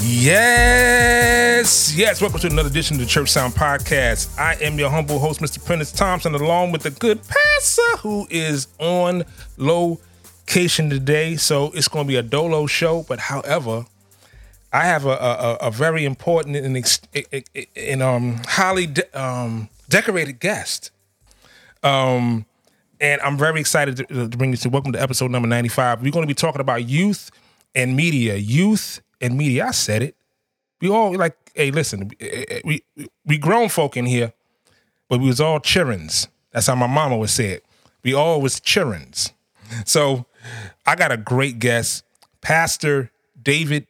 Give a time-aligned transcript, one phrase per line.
[0.00, 2.20] Yes, yes.
[2.20, 4.38] Welcome to another edition of the Church Sound Podcast.
[4.38, 5.58] I am your humble host, Mr.
[5.64, 9.24] Prentiss Thompson, along with the good pastor who is on
[9.56, 11.34] location today.
[11.34, 13.86] So it's going to be a dolo show, but however,
[14.72, 16.76] I have a, a, a very important and,
[17.74, 20.92] and um, highly de- um, decorated guest.
[21.82, 22.46] Um,
[23.00, 26.02] and I'm very excited to, to bring you to welcome to episode number 95.
[26.02, 27.32] We're going to be talking about youth
[27.74, 28.36] and media.
[28.36, 29.66] Youth and media.
[29.66, 30.16] I said it.
[30.80, 34.32] We all like, hey, listen, we eh, eh, we grown folk in here,
[35.08, 36.28] but we was all childrens.
[36.52, 37.64] That's how my mama would say it.
[38.02, 39.32] We all was childrens.
[39.84, 40.26] So
[40.86, 42.04] I got a great guest,
[42.40, 43.10] Pastor
[43.42, 43.86] David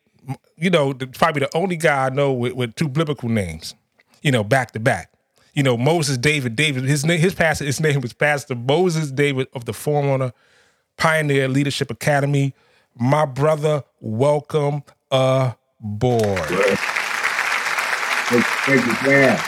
[0.59, 3.75] you know, probably the only guy I know with, with two biblical names,
[4.23, 5.13] you know, back to back.
[5.55, 6.85] You know, Moses David David.
[6.85, 10.33] His name, his pastor, his name was Pastor Moses David of the Forerunner
[10.97, 12.55] Pioneer Leadership Academy.
[12.99, 16.49] My brother, welcome aboard.
[18.29, 19.39] Thank you, man.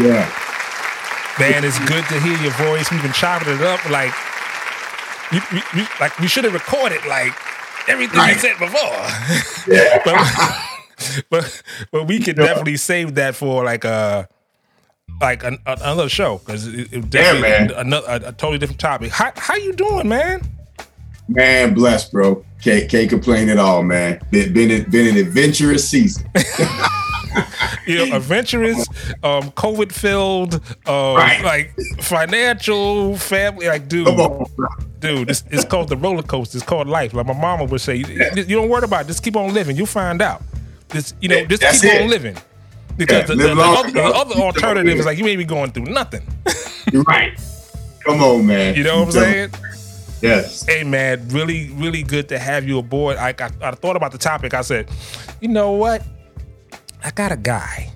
[0.00, 0.26] Yeah.
[1.38, 2.90] Man, it's good to hear your voice.
[2.90, 4.12] We've been chopping it up like,
[5.32, 7.32] we, we, we like we should have recorded like
[7.88, 8.34] everything right.
[8.34, 8.80] you said before.
[9.72, 10.02] Yeah.
[10.04, 14.28] but, but but we could definitely save that for like a
[15.20, 17.70] like an, another show because it, it yeah, man.
[17.72, 19.12] Another, a, a, totally different topic.
[19.12, 20.42] How how you doing, man?
[21.30, 22.44] Man, blessed, bro.
[22.60, 24.20] Can't can't complain at all, man.
[24.30, 26.28] Been been, been an adventurous season.
[27.86, 28.88] you know, adventurous,
[29.22, 30.54] um, COVID filled,
[30.86, 31.42] um, right.
[31.44, 33.68] like financial, family.
[33.68, 34.08] Like, dude,
[34.98, 36.58] dude, it's, it's called the roller coaster.
[36.58, 37.14] It's called life.
[37.14, 38.34] Like my mama would say, yeah.
[38.34, 39.06] you don't worry about it.
[39.06, 39.76] Just keep on living.
[39.76, 40.42] You'll find out.
[40.90, 42.02] Just you know, yeah, just keep it.
[42.02, 42.36] on living.
[42.96, 45.70] Because yeah, the, the, the, other, the, other, alternative is like you may be going
[45.70, 46.26] through nothing.
[46.92, 47.38] You're right.
[48.04, 48.74] Come on, man.
[48.74, 49.50] You know what I'm saying?
[50.22, 50.64] Yes.
[50.66, 53.16] Hey man, really, really good to have you aboard.
[53.16, 54.54] I, I, I thought about the topic.
[54.54, 54.88] I said,
[55.40, 56.02] you know what?
[57.02, 57.90] I got a guy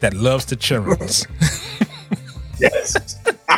[0.00, 1.26] that loves the children's.
[2.58, 3.16] yes.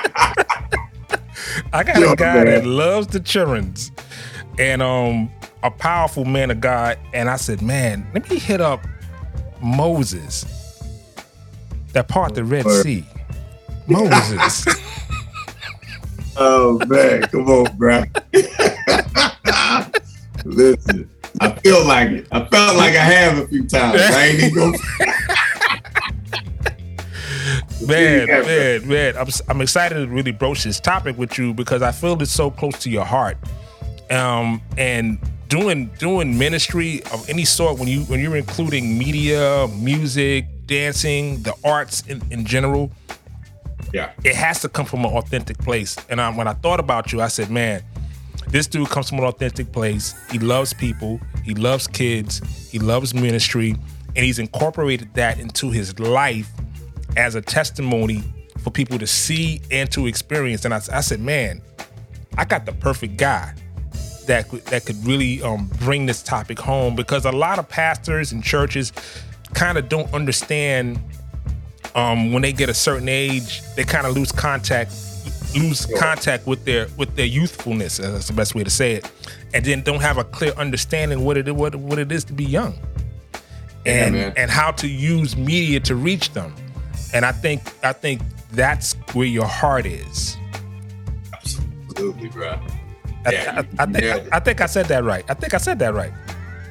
[1.73, 2.47] I got Yo, a guy man.
[2.47, 3.91] that loves the children's
[4.59, 5.31] and um
[5.63, 6.99] a powerful man of God.
[7.13, 8.81] And I said, man, let me hit up
[9.63, 10.45] Moses
[11.93, 13.05] that part the Red Sea.
[13.87, 14.67] Moses.
[16.37, 18.05] oh man, come on, bro.
[20.45, 21.11] Listen.
[21.41, 22.27] I feel like it.
[22.33, 24.01] I felt like I have a few times.
[24.01, 24.75] I ain't even
[27.87, 29.17] man, man, man.
[29.17, 32.51] I'm, I'm excited to really broach this topic with you because I feel it's so
[32.51, 33.37] close to your heart.
[34.11, 35.19] Um, and
[35.49, 41.55] doing doing ministry of any sort when you when you're including media, music, dancing, the
[41.65, 42.91] arts in, in general,
[43.93, 45.97] yeah, it has to come from an authentic place.
[46.09, 47.83] And I, when I thought about you, I said, man,
[48.49, 50.15] this dude comes from an authentic place.
[50.31, 51.21] He loves people.
[51.45, 52.41] He loves kids.
[52.71, 53.77] He loves ministry,
[54.17, 56.51] and he's incorporated that into his life
[57.17, 58.23] as a testimony
[58.59, 60.65] for people to see and to experience.
[60.65, 61.63] And I, I said, man,
[62.37, 63.55] I got the perfect guy
[64.27, 68.33] that could, that could really um, bring this topic home because a lot of pastors
[68.33, 68.93] and churches
[69.55, 71.01] kind of don't understand
[71.95, 74.93] um, when they get a certain age, they kind of lose contact
[75.55, 77.99] lose contact with their with their youthfulness.
[77.99, 79.11] That's the best way to say it,
[79.53, 82.45] and then don't have a clear understanding what it what what it is to be
[82.45, 82.79] young,
[83.87, 86.55] and yeah, and how to use media to reach them.
[87.13, 88.23] And I think I think
[88.53, 90.37] that's where your heart is.
[91.33, 92.59] Absolutely, bro.
[93.27, 95.25] I, yeah, I, I, I think I, I, think I said that right.
[95.29, 96.13] I think I said that right.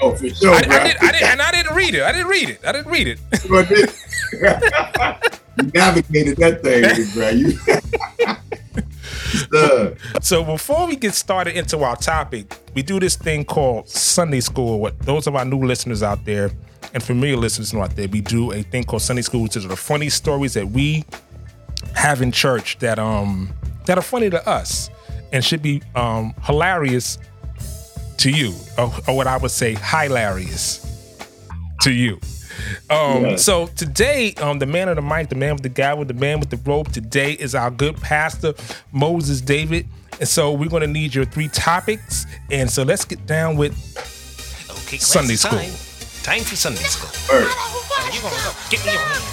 [0.02, 0.56] Oh, for sure.
[0.56, 2.04] I, did, I did, and I didn't read it.
[2.04, 2.60] I didn't read it.
[2.66, 3.20] I didn't read it.
[4.32, 6.84] You navigated that thing,
[7.14, 7.30] bro.
[7.30, 7.58] You
[10.22, 14.80] so before we get started into our topic, we do this thing called Sunday School.
[14.80, 16.52] What those of our new listeners out there
[16.94, 19.68] and familiar listeners know out there, we do a thing called Sunday School, which is
[19.68, 21.06] the funny stories that we
[21.94, 23.50] have in church that um
[23.86, 24.90] that are funny to us
[25.32, 27.18] and should be um, hilarious
[28.18, 30.86] to you, or, or what I would say, hilarious
[31.82, 32.20] to you.
[32.90, 33.36] Um, Yeah.
[33.38, 36.14] So today, um, the man of the mic, the man with the guy with the
[36.14, 38.54] man with the rope, today is our good pastor
[38.92, 39.88] Moses David.
[40.20, 42.26] And so we're going to need your three topics.
[42.52, 43.74] And so let's get down with
[44.86, 45.60] Okay, Sunday it's school.
[45.60, 45.72] Time.
[46.24, 47.10] time for Sunday school.
[47.34, 47.48] Word.
[48.14, 48.52] You gonna go?
[48.72, 49.24] Get me your hand.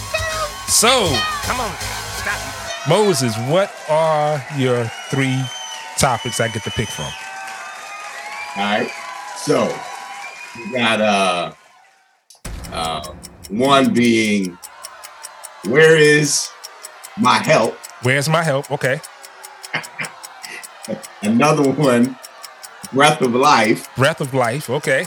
[0.71, 1.09] so
[1.43, 1.73] Come on.
[2.21, 2.89] Stop.
[2.89, 3.35] Moses.
[3.49, 5.41] What are your three
[5.99, 7.07] topics I get to pick from?
[8.57, 8.91] All right.
[9.39, 9.75] So
[10.57, 11.53] we got uh
[12.73, 13.13] uh
[13.51, 14.57] one being
[15.67, 16.49] where is
[17.19, 17.75] my help?
[18.03, 18.71] Where's my help?
[18.71, 19.01] Okay,
[21.23, 22.17] Another one,
[22.93, 24.71] breath of life, breath of life.
[24.71, 25.07] Okay,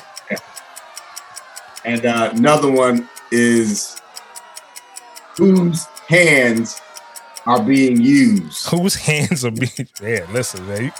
[1.85, 4.01] and uh, another one is
[5.37, 6.81] whose hands
[7.45, 8.67] are being used.
[8.69, 9.87] whose hands are being?
[10.01, 10.91] Man, listen, man, you,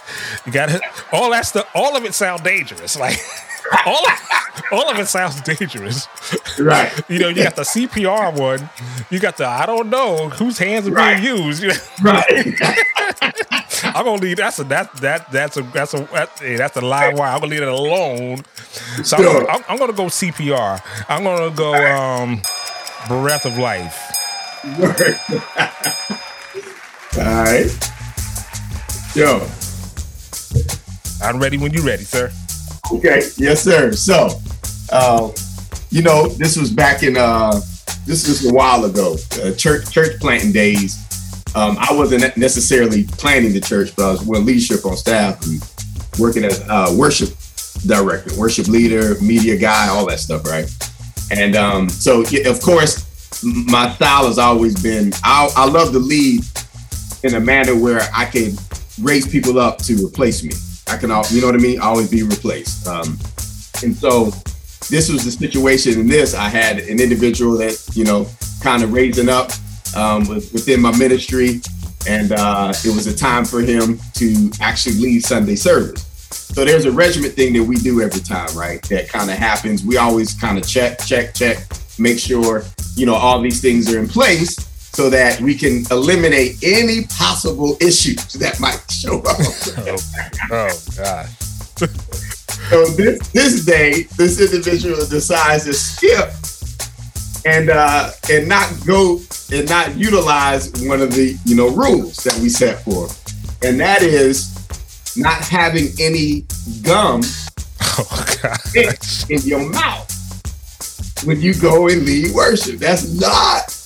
[0.46, 0.70] you got
[1.12, 1.68] all that stuff.
[1.74, 2.98] All of it sound dangerous.
[2.98, 3.18] Like
[3.86, 6.06] all of, all of it sounds dangerous.
[6.58, 6.92] Right.
[7.08, 8.68] You know, you got the CPR one.
[9.10, 11.20] You got the I don't know whose hands are Right.
[11.20, 11.64] being used.
[12.02, 12.54] Right.
[13.82, 14.36] I'm gonna leave.
[14.36, 17.32] That's a that that that's a that's a that's, hey, that's a live wire.
[17.32, 18.42] I'm gonna leave it alone.
[19.02, 19.50] So I'm, Sure.
[19.50, 20.80] I'm, I'm gonna go CPR.
[21.08, 22.40] I'm gonna go um
[23.08, 23.98] breath of life.
[27.18, 27.70] All right.
[29.14, 29.46] Yo.
[31.22, 32.30] I'm ready when you're ready, sir.
[32.92, 33.22] Okay.
[33.36, 33.92] Yes, sir.
[33.92, 34.30] So,
[34.92, 35.30] uh,
[35.90, 37.60] you know, this was back in uh,
[38.06, 41.06] this was a while ago, uh, church church planting days.
[41.54, 45.60] Um, I wasn't necessarily planning the church, but I was with leadership on staff and
[46.18, 47.30] working as uh, worship
[47.86, 50.70] director, worship leader, media guy, all that stuff, right?
[51.32, 53.06] And um, so, of course,
[53.42, 56.44] my style has always been I, I love to lead
[57.22, 58.52] in a manner where I can
[59.00, 60.52] raise people up to replace me.
[60.90, 61.80] I can, al- you know what I mean?
[61.80, 62.86] Always be replaced.
[62.86, 63.18] Um,
[63.82, 64.30] and so
[64.90, 66.34] this was the situation in this.
[66.34, 68.26] I had an individual that, you know,
[68.60, 69.50] kind of raising up
[69.96, 71.60] um, within my ministry.
[72.08, 76.06] And uh, it was a time for him to actually lead Sunday service.
[76.54, 78.82] So there's a regiment thing that we do every time, right?
[78.88, 79.84] That kind of happens.
[79.84, 81.58] We always kind of check, check, check,
[81.98, 82.64] make sure,
[82.96, 84.69] you know, all these things are in place
[85.00, 89.38] so that we can eliminate any possible issues that might show up.
[90.52, 91.26] Oh, oh God.
[92.68, 96.28] So this this day, this individual decides to skip
[97.46, 99.20] and uh and not go
[99.50, 103.08] and not utilize one of the you know rules that we set for,
[103.66, 104.52] and that is
[105.16, 106.44] not having any
[106.82, 107.22] gum
[107.80, 108.58] Oh God.
[109.30, 110.09] in your mouth
[111.24, 112.76] when you go and lead worship.
[112.78, 113.70] That's not.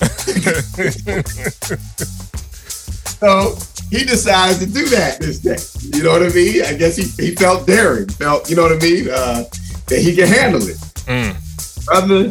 [3.19, 3.57] so
[3.91, 5.59] he decides to do that this day.
[5.97, 6.65] You know what I mean?
[6.65, 9.09] I guess he, he felt daring, felt, you know what I mean?
[9.11, 9.45] Uh,
[9.87, 10.77] that he can handle it.
[11.07, 11.85] Mm.
[11.87, 12.31] Brother.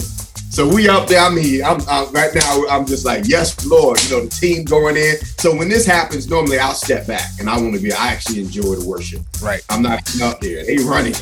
[0.54, 1.20] So we up there.
[1.20, 2.64] I mean, I'm, i right now.
[2.70, 4.00] I'm just like, yes, Lord.
[4.04, 5.16] You know, the team going in.
[5.40, 7.92] So when this happens, normally I'll step back and I want to be.
[7.92, 9.22] I actually enjoy the worship.
[9.42, 9.66] Right.
[9.70, 10.64] I'm not up there.
[10.64, 11.16] They running.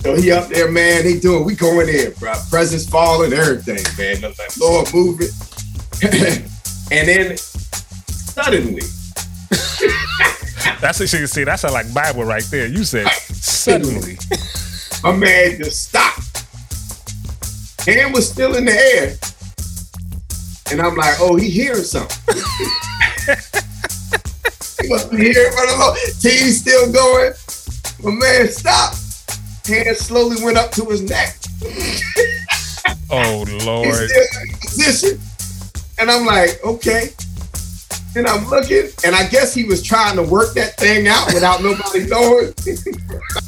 [0.00, 1.04] So he up there, man.
[1.04, 1.44] He doing.
[1.44, 2.32] We going in, bro.
[2.48, 4.24] Presence falling, everything, man.
[4.24, 5.30] I'm like, Lord, move it.
[6.90, 8.82] and then suddenly,
[10.80, 11.44] That's what you see.
[11.44, 12.66] That's a, like Bible right there.
[12.66, 14.16] You said suddenly.
[15.02, 16.46] my man just stopped.
[17.86, 19.16] Hand was still in the air.
[20.70, 22.16] And I'm like, oh, he hearing something.
[24.80, 25.98] he must be hearing from the Lord.
[26.20, 27.32] Team still going.
[28.02, 28.99] My man stopped.
[29.66, 31.36] Hand slowly went up to his neck.
[33.12, 34.08] Oh Lord.
[34.60, 35.18] position.
[35.98, 37.08] And I'm like, okay.
[38.14, 41.60] And I'm looking, and I guess he was trying to work that thing out without
[41.62, 42.54] nobody knowing.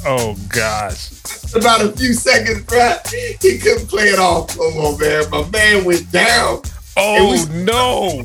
[0.04, 1.12] Oh gosh.
[1.54, 2.94] About a few seconds, bro,
[3.40, 5.30] he couldn't play it off no more, man.
[5.30, 6.62] My man went down.
[6.96, 8.22] Oh was- no.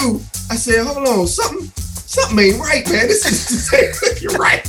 [0.00, 3.06] Dude, I said, hold on, something, something ain't right, man.
[3.08, 3.26] This
[3.72, 4.66] is you're right.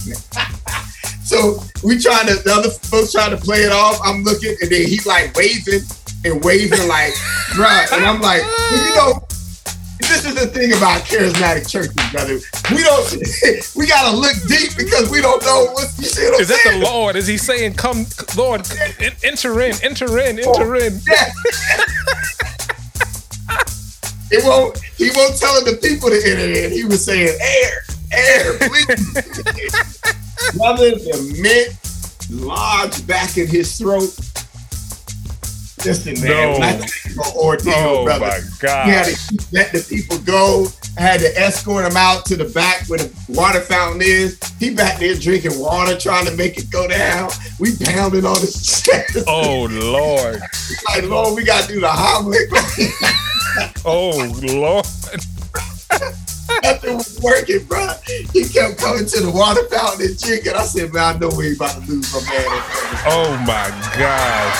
[1.31, 3.99] So we trying to, the other folks trying to play it off.
[4.03, 5.79] I'm looking, and then he like waving
[6.25, 7.13] and waving like,
[7.55, 7.87] bruh.
[7.95, 9.23] And I'm like, you know,
[10.03, 12.35] this is the thing about charismatic churches, brother.
[12.75, 13.07] We don't,
[13.77, 16.79] we gotta look deep because we don't know what's, you see what Is that the
[16.79, 17.15] Lord?
[17.15, 18.67] Is he saying, "Come, Lord,
[19.23, 20.99] enter in, enter in, enter in"?
[21.07, 21.31] Yeah.
[24.31, 24.77] it won't.
[24.97, 26.71] He won't tell the people to enter in.
[26.71, 30.20] He was saying, "Air, air, please."
[30.55, 31.77] Brother, the mint
[32.43, 34.13] lodged back in his throat.
[35.83, 36.59] Listen, man,
[37.15, 37.23] No.
[37.35, 38.27] ordeal, Oh brother.
[38.27, 38.85] my God.
[38.85, 40.67] He had to let the people go.
[40.97, 44.37] I had to escort him out to the back where the water fountain is.
[44.59, 47.31] He back there drinking water, trying to make it go down.
[47.59, 49.25] We pounding on his chest.
[49.27, 50.39] Oh Lord.
[50.89, 53.17] like, Lord, we gotta do the Heimlich.
[53.83, 54.85] Oh Lord.
[56.91, 57.87] Nothing was working, bro.
[58.33, 60.53] He kept coming to the water fountain and drinking.
[60.53, 62.45] I said, man, I know we about to lose my man.
[63.07, 64.59] Oh my gosh.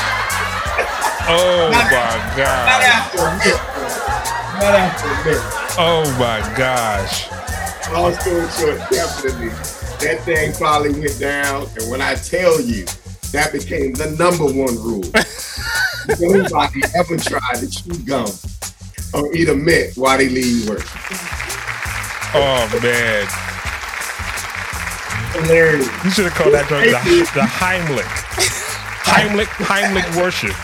[1.27, 2.83] Oh my Not gosh.
[2.87, 3.61] after a minute.
[4.59, 5.43] Not after a minute.
[5.77, 7.29] Oh my gosh.
[7.91, 9.49] Long story short, definitely,
[9.99, 11.67] that thing finally went down.
[11.77, 12.85] And when I tell you,
[13.33, 15.03] that became the number one rule.
[16.19, 18.31] Nobody ever tried to chew gum
[19.13, 20.87] or eat a mint while they leave work.
[22.33, 23.27] Oh man.
[25.33, 25.87] Hilarious.
[26.03, 26.91] You should have called that drug the,
[27.33, 28.07] the Heimlich.
[29.05, 30.55] Heimlich, Heimlich worship.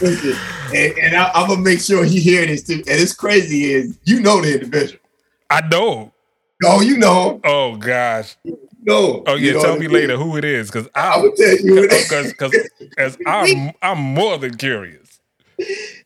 [0.00, 0.34] Listen,
[0.74, 2.76] and, and I, I'm gonna make sure he hear this too.
[2.76, 5.00] And it's crazy is you know the individual.
[5.50, 6.12] I know.
[6.64, 7.40] Oh, you know, him.
[7.44, 8.36] Oh gosh.
[8.82, 9.22] no.
[9.26, 11.56] Oh You yeah, know tell me later who it is, because I I will tell
[11.58, 11.88] you.
[11.88, 12.32] because
[12.88, 15.09] because I'm I'm more than curious.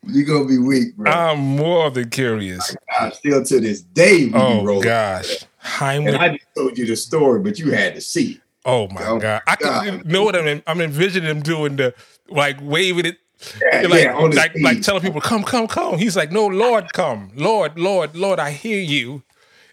[0.07, 1.11] You're gonna be weak, bro.
[1.11, 2.75] I'm more than curious.
[2.99, 5.45] Uh, still to this day, we Oh gosh.
[5.87, 8.41] And I just told you the story, but you had to see.
[8.65, 9.43] Oh my Oh, god.
[9.47, 9.85] I God.
[9.85, 11.95] can know what I'm I'm envisioning him doing the
[12.29, 13.19] like waving it
[13.61, 15.99] Yeah, like yeah, like, like telling people, come, come, come.
[15.99, 17.31] He's like, no, Lord, come.
[17.35, 19.23] Lord, Lord, Lord, I hear you.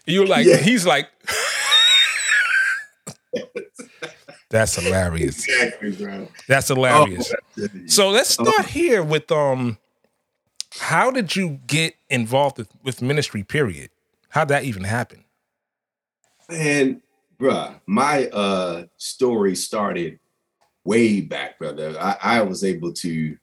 [0.06, 0.56] And you're like, Yeah.
[0.56, 1.08] he's like,
[4.52, 5.48] that's hilarious.
[5.48, 6.28] Exactly, bro.
[6.46, 7.32] That's hilarious.
[7.58, 9.78] Oh, So let's start here with um
[10.78, 13.90] how did you get involved with, with ministry, period?
[14.28, 15.24] How'd that even happen?
[16.48, 17.02] man,
[17.38, 20.18] bruh, my uh story started
[20.84, 21.96] way back, brother.
[21.98, 23.36] I, I was able to,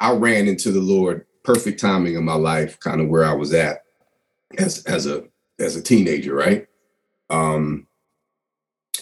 [0.00, 3.54] I ran into the Lord, perfect timing of my life, kind of where I was
[3.54, 3.84] at
[4.58, 5.24] as as a
[5.58, 6.66] as a teenager, right?
[7.30, 7.86] Um,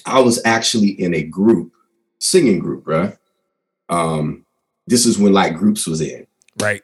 [0.06, 1.72] I was actually in a group,
[2.18, 3.16] singing group, bruh.
[3.88, 4.44] Um,
[4.86, 6.26] this is when like groups was in.
[6.60, 6.82] Right.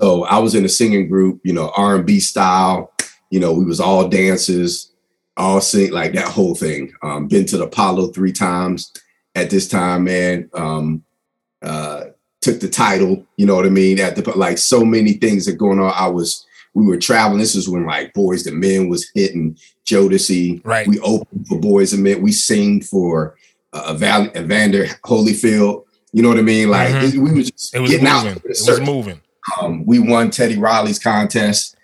[0.00, 2.92] So I was in a singing group, you know, R and B style.
[3.30, 4.92] You know, we was all dancers,
[5.36, 6.92] all sing like that whole thing.
[7.02, 8.92] Um, been to the Apollo three times
[9.34, 10.50] at this time, man.
[10.54, 11.04] Um,
[11.62, 12.04] uh,
[12.46, 13.98] took the title, you know what I mean?
[13.98, 15.92] At the like so many things that going on.
[15.94, 16.45] I was
[16.76, 17.38] we were traveling.
[17.38, 19.56] This is when like Boyz II Men was hitting
[19.86, 20.60] Jodeci.
[20.62, 20.86] Right.
[20.86, 22.20] We opened for Boyz II Men.
[22.22, 23.34] We sing for
[23.72, 25.84] uh, Val- Evander Holyfield.
[26.12, 26.68] You know what I mean?
[26.70, 27.14] Like Mhm.
[27.14, 28.30] it- we was just It was getting moving.
[28.32, 28.36] out.
[28.44, 29.20] It was moving.
[29.60, 31.76] Um, we won Teddy Riley's contest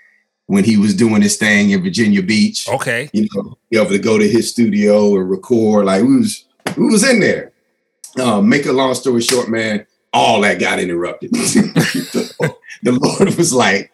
[0.47, 2.69] when he was doing his thing in Virginia Beach.
[2.69, 3.09] Okay.
[3.15, 5.87] You know, be able to go to his studio and record.
[5.87, 6.45] Like we was,
[6.77, 7.53] we was in there.
[8.21, 11.33] Um, make a long story short, man, all that got interrupted.
[11.33, 13.93] the, the Lord was like,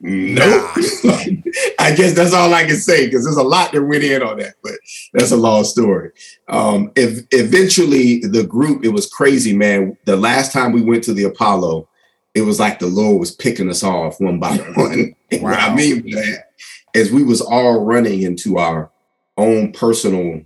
[0.00, 0.70] nope.
[1.78, 4.38] I guess that's all I can say because there's a lot that went in on
[4.38, 4.72] that, but
[5.12, 6.12] that's a long story.
[6.48, 9.96] Um, if, eventually, the group, it was crazy, man.
[10.04, 11.88] The last time we went to the Apollo,
[12.34, 15.14] it was like the Lord was picking us off one by one.
[15.30, 16.50] And What I mean by that
[16.94, 18.90] is we was all running into our
[19.36, 20.42] own personal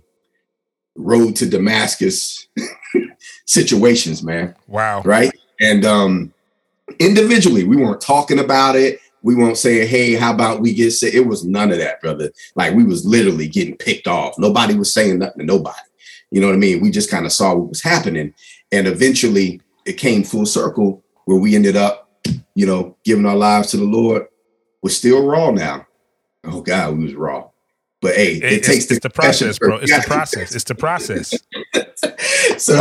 [0.95, 2.47] road to Damascus
[3.45, 5.01] situations, man Wow.
[5.05, 5.31] right?
[5.59, 6.33] And um
[6.99, 8.99] individually, we weren't talking about it.
[9.23, 12.31] We weren't saying, "Hey, how about we get sick?" It was none of that, brother.
[12.55, 14.37] Like we was literally getting picked off.
[14.37, 15.77] Nobody was saying nothing to nobody.
[16.31, 16.81] You know what I mean?
[16.81, 18.33] We just kind of saw what was happening,
[18.71, 22.09] and eventually, it came full circle where we ended up,
[22.53, 24.27] you know, giving our lives to the Lord.
[24.83, 25.87] We're still raw now.
[26.43, 27.49] Oh God, we was raw.
[28.01, 29.77] But hey, it, It- takes it's the process, bro.
[29.77, 30.53] It's the process.
[30.53, 31.33] It's the process.
[32.57, 32.75] so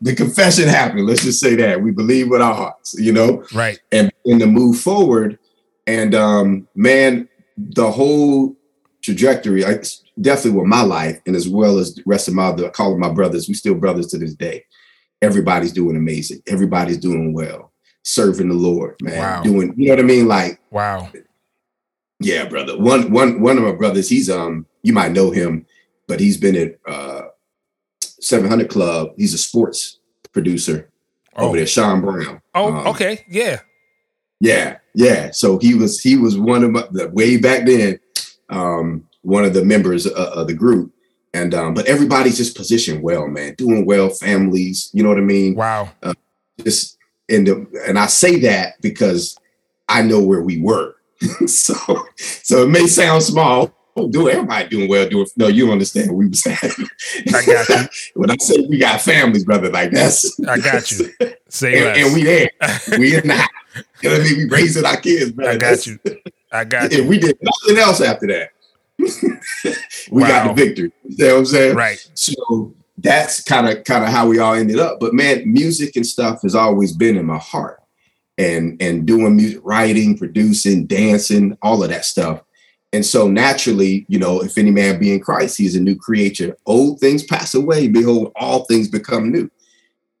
[0.00, 1.06] the confession happened.
[1.06, 3.78] Let's just say that we believe with our hearts, you know, Right.
[3.92, 5.38] and in the move forward.
[5.86, 8.56] And um, man, the whole
[9.02, 9.78] trajectory, I,
[10.20, 12.92] definitely with my life, and as well as the rest of my other, I call
[12.92, 13.48] them my brothers.
[13.48, 14.64] We still brothers to this day.
[15.22, 16.42] Everybody's doing amazing.
[16.46, 19.18] Everybody's doing well, serving the Lord, man.
[19.18, 19.42] Wow.
[19.42, 20.26] Doing, you know what I mean?
[20.28, 21.10] Like, Wow.
[22.20, 22.78] yeah, brother.
[22.78, 24.08] One, one, one of my brothers.
[24.08, 25.66] He's um, you might know him,
[26.08, 27.23] but he's been at uh,
[28.24, 29.10] 700 Club.
[29.16, 29.98] He's a sports
[30.32, 30.90] producer
[31.36, 31.48] Oh.
[31.48, 32.40] over there, Sean Brown.
[32.54, 33.24] Oh, Um, okay.
[33.28, 33.60] Yeah.
[34.40, 35.30] Yeah, yeah.
[35.32, 37.98] So he was he was one of my, the way back then,
[38.50, 40.92] um, one of the members of, of the group,
[41.32, 44.90] and um, but everybody's just positioned well, man, doing well, families.
[44.92, 45.54] You know what I mean?
[45.54, 45.90] Wow.
[46.62, 49.36] Just and the, and I say that because
[49.88, 50.94] I know where we were.
[51.46, 51.74] so
[52.16, 53.72] so it may sound small,
[54.10, 54.28] do.
[54.28, 55.46] Everybody doing well, doing no.
[55.48, 56.58] You don't understand what we were saying.
[57.28, 57.88] I got you.
[58.20, 61.10] when I say we got families, brother, like that's I got you.
[61.48, 62.50] Say and, and we there.
[62.98, 63.48] We in the house.
[64.02, 64.38] You know what I mean?
[64.38, 65.50] We raising our kids, brother.
[65.50, 65.98] I got That's- you.
[66.52, 67.06] I got And you.
[67.08, 68.50] we did nothing else after that.
[70.10, 70.92] we got the victory.
[71.04, 71.76] You know what I'm saying?
[71.76, 72.10] Right.
[72.14, 75.00] So that's kind of kind of how we all ended up.
[75.00, 77.80] But man, music and stuff has always been in my heart.
[78.36, 82.40] And and doing music, writing, producing, dancing, all of that stuff.
[82.94, 85.96] And so naturally, you know, if any man be in Christ, he is a new
[85.96, 86.56] creature.
[86.64, 87.88] Old things pass away.
[87.88, 89.50] Behold, all things become new.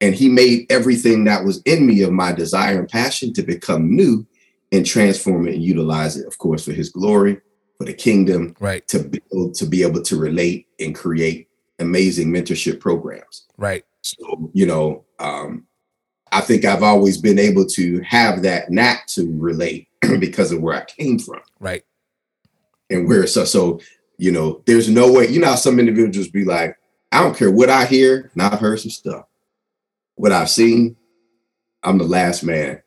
[0.00, 3.94] And he made everything that was in me of my desire and passion to become
[3.94, 4.26] new
[4.72, 7.40] and transform it and utilize it, of course, for his glory,
[7.78, 8.86] for the kingdom, Right.
[8.88, 11.46] to build, to be able to relate and create
[11.78, 13.46] amazing mentorship programs.
[13.56, 13.84] Right.
[14.02, 15.68] So, you know, um,
[16.32, 19.86] I think I've always been able to have that knack to relate
[20.18, 21.84] because of where I came from Right.
[22.90, 23.80] And where so so
[24.18, 26.76] you know there's no way you know some individuals be like
[27.12, 29.24] i don't care what i hear and i've heard some stuff
[30.16, 30.96] what i've seen
[31.82, 32.80] i'm the last man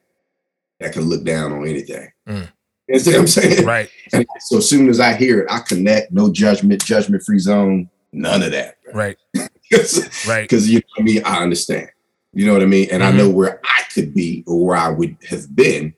[0.79, 2.47] that can look down on anything Mm.
[2.87, 3.89] you what i'm saying Right.
[4.13, 7.89] and so as soon as i hear it i connect no judgment judgment free zone
[8.13, 9.17] none of that Right.
[9.69, 10.51] because Right.
[10.51, 11.89] you know what i mean i understand
[12.33, 13.17] you know what i mean and i Mm-hmm.
[13.17, 15.93] know where i could be or where i would have been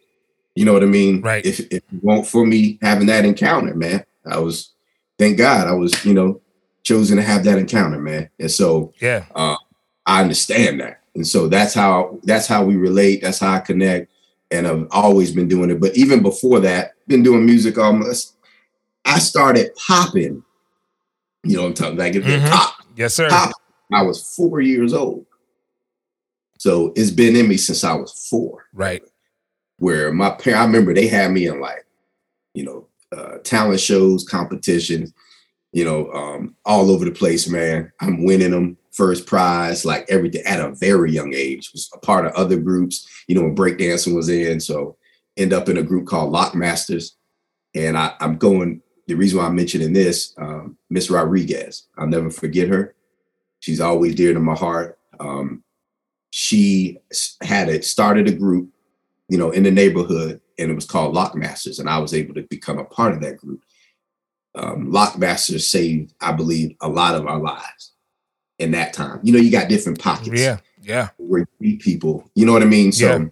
[0.55, 1.45] you know what i mean Right.
[1.45, 4.71] if, if it weren't for me having that encounter man i was
[5.17, 6.41] thank god i was you know
[6.83, 9.25] chosen to have that encounter man and so Yeah.
[9.35, 14.11] i understand that and so that's how that's how we relate that's how i connect
[14.51, 18.35] and i've always been doing it but even before that been doing music almost
[19.05, 20.43] i started popping
[21.43, 22.49] you know what i'm talking like it Mhm.
[22.49, 23.29] pop Yes, sir.
[23.29, 23.51] pop
[23.93, 25.25] I was four years old.
[26.57, 28.65] So it's been in me since I was four.
[28.73, 29.01] Right.
[29.79, 31.85] Where my parents, I remember they had me in like,
[32.53, 35.13] you know, uh, talent shows, competitions,
[35.71, 37.91] you know, um, all over the place, man.
[37.99, 41.71] I'm winning them first prize, like everything at a very young age.
[41.73, 44.59] Was a part of other groups, you know, when breakdancing was in.
[44.59, 44.97] So
[45.37, 47.15] end up in a group called Lock Masters.
[47.73, 52.29] And I, I'm going, the reason why I'm mentioning this, um, Miss Rodriguez, I'll never
[52.29, 52.95] forget her.
[53.59, 54.99] She's always dear to my heart.
[55.19, 55.63] Um,
[56.31, 56.99] she
[57.41, 58.69] had it started a group,
[59.29, 62.41] you know, in the neighborhood, and it was called Lockmasters, and I was able to
[62.43, 63.61] become a part of that group.
[64.55, 67.93] Um, Lockmasters saved, I believe, a lot of our lives
[68.57, 69.19] in that time.
[69.23, 70.57] You know, you got different pockets Yeah.
[70.81, 71.09] Yeah.
[71.17, 72.29] where you meet people.
[72.35, 72.91] You know what I mean?
[72.91, 73.25] So Yeah.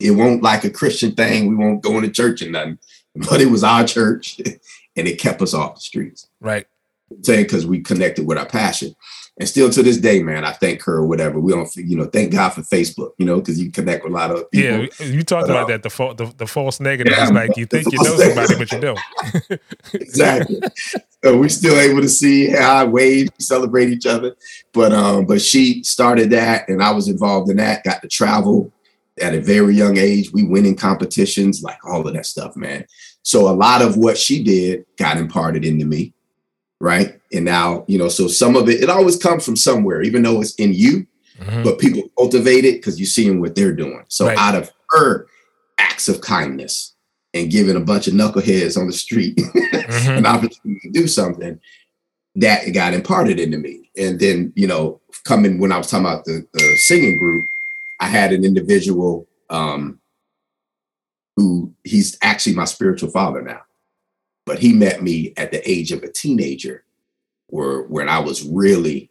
[0.00, 1.48] it won't like a Christian thing.
[1.48, 2.78] We won't go into church and nothing,
[3.28, 4.40] but it was our church,
[4.96, 6.66] and it kept us off the streets Right.
[7.22, 8.96] saying because we connected with our passion.
[9.38, 11.38] And still to this day, man, I thank her or whatever.
[11.38, 14.16] We don't, you know, thank God for Facebook, you know, because you connect with a
[14.16, 14.84] lot of people.
[14.84, 15.06] Yeah.
[15.06, 15.82] You talked about uh, that.
[15.82, 18.72] The, fa- the the false negative Yeah, is like you think you know somebody, but
[18.72, 18.98] you don't.
[19.92, 20.60] exactly.
[21.22, 24.34] so we're still able to see how wave, celebrate each other.
[24.72, 27.84] But um, but she started that, and I was involved in that.
[27.84, 28.72] Got to travel
[29.20, 30.32] at a very young age.
[30.32, 32.86] We win in competitions, like all of that stuff, man.
[33.22, 36.14] So a lot of what she did got imparted into me,
[36.80, 37.18] right?
[37.32, 40.40] And now, you know, so some of it, it always comes from somewhere, even though
[40.40, 41.06] it's in you.
[41.38, 41.64] Mhm.
[41.64, 44.02] but people cultivate it because you're seeing what they're doing.
[44.08, 44.38] So Right.
[44.38, 45.26] out of her
[45.76, 46.94] acts of kindness
[47.34, 50.16] and giving a bunch of knuckleheads on the street Mhm.
[50.16, 51.60] an opportunity to do something,
[52.36, 53.90] that got imparted into me.
[53.98, 57.44] And then, you know, coming when I was talking about the, the singing group,
[58.00, 60.00] I had an individual um,
[61.36, 63.60] who he's actually my spiritual father now.
[64.46, 66.84] But he met me at the age of a teenager,
[67.48, 69.10] where when I was really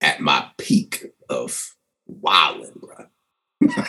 [0.00, 1.74] at my peak of
[2.06, 3.06] wilding, bro.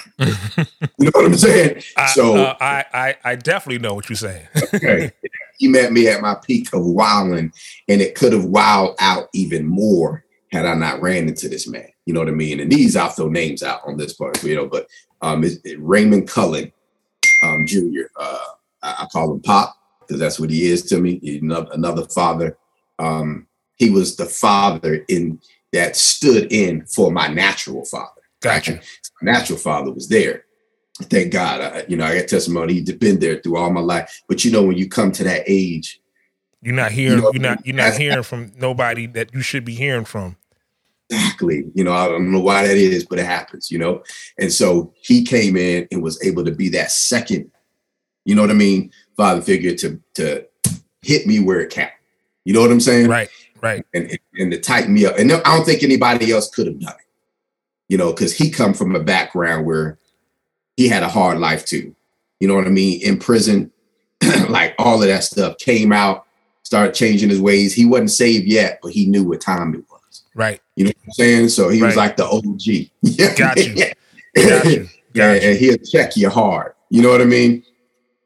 [0.99, 1.83] You know what I'm saying?
[1.95, 4.47] I, So- uh, I, I I definitely know what you're saying.
[4.73, 5.11] Okay.
[5.59, 7.51] he met me at my peak of wilding,
[7.87, 11.87] and it could have wowed out even more had I not ran into this man.
[12.05, 12.59] You know what I mean?
[12.59, 14.87] And these I'll throw names out on this part, you know, but
[15.21, 16.71] um it- Raymond Cullen
[17.43, 18.07] um Jr.
[18.19, 18.39] Uh
[18.81, 19.76] I, I call him Pop
[20.07, 21.19] because that's what he is to me.
[21.21, 22.57] He's another, father.
[22.99, 25.39] Um, he was the father in
[25.73, 28.21] that stood in for my natural father.
[28.41, 28.79] Gotcha.
[29.21, 30.45] My natural father was there.
[31.03, 31.61] Thank God.
[31.61, 32.73] I, you know, I got testimony.
[32.73, 34.23] He's been there through all my life.
[34.27, 35.99] But you know, when you come to that age,
[36.61, 37.21] You're not hearing.
[37.21, 37.65] know, you're not.
[37.65, 40.37] You're not hearing from nobody that you should be hearing from.
[41.09, 44.03] exactly, you know, I don't know why that is, but it happens, you know.
[44.39, 47.51] And so he came in and was able to be that second,
[48.25, 50.45] you know what I mean, father figure to to
[51.01, 51.93] hit me where it counted.
[52.45, 53.09] You know what I'm saying?
[53.09, 53.29] Right.
[53.59, 53.83] Right.
[53.93, 55.17] and and to tighten me up.
[55.17, 57.05] And I don't think anybody else could have done it,
[57.89, 59.97] you know, because he come from a background where
[60.75, 61.95] he had a hard life too.
[62.39, 63.01] You know what I mean?
[63.01, 63.71] In prison,
[64.49, 66.25] like all of that stuff came out,
[66.61, 67.73] started changing his ways.
[67.73, 70.23] He wasn't saved yet, but he knew what time it was.
[70.35, 70.61] Right.
[70.75, 71.49] You know what I'm saying?
[71.49, 73.35] So he was like the OG.
[73.37, 73.75] Got you.
[74.35, 74.87] Got you.
[75.13, 75.49] Got and, you.
[75.49, 76.73] and he'll check you hard.
[76.89, 77.63] You know what I mean?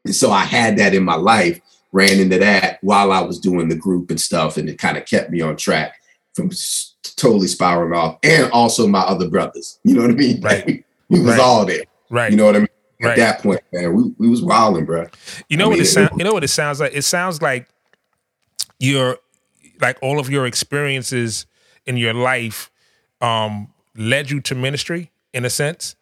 [0.04, 1.60] And so I had that in my life,
[1.92, 5.06] ran into that while I was doing the group and stuff, and it kind of
[5.06, 5.94] kept me on track
[6.34, 8.18] from s- totally spiraling off.
[8.22, 9.78] And also my other brothers.
[9.84, 10.40] You know what I mean?
[10.40, 10.84] Right.
[11.08, 11.40] we was Right.
[11.40, 11.82] all there.
[12.10, 12.30] Right.
[12.30, 12.68] You know what I mean?
[13.02, 13.16] At Right.
[13.16, 15.06] that point, man, we, we was wilding, bro.
[15.48, 16.10] You know I what mean, it it- sounds.
[16.16, 16.94] You know what it sounds like.
[16.94, 17.68] It sounds like
[18.78, 19.18] your,
[19.80, 21.46] like all of your experiences
[21.86, 22.70] in your life,
[23.20, 25.96] um, led you to ministry in a sense.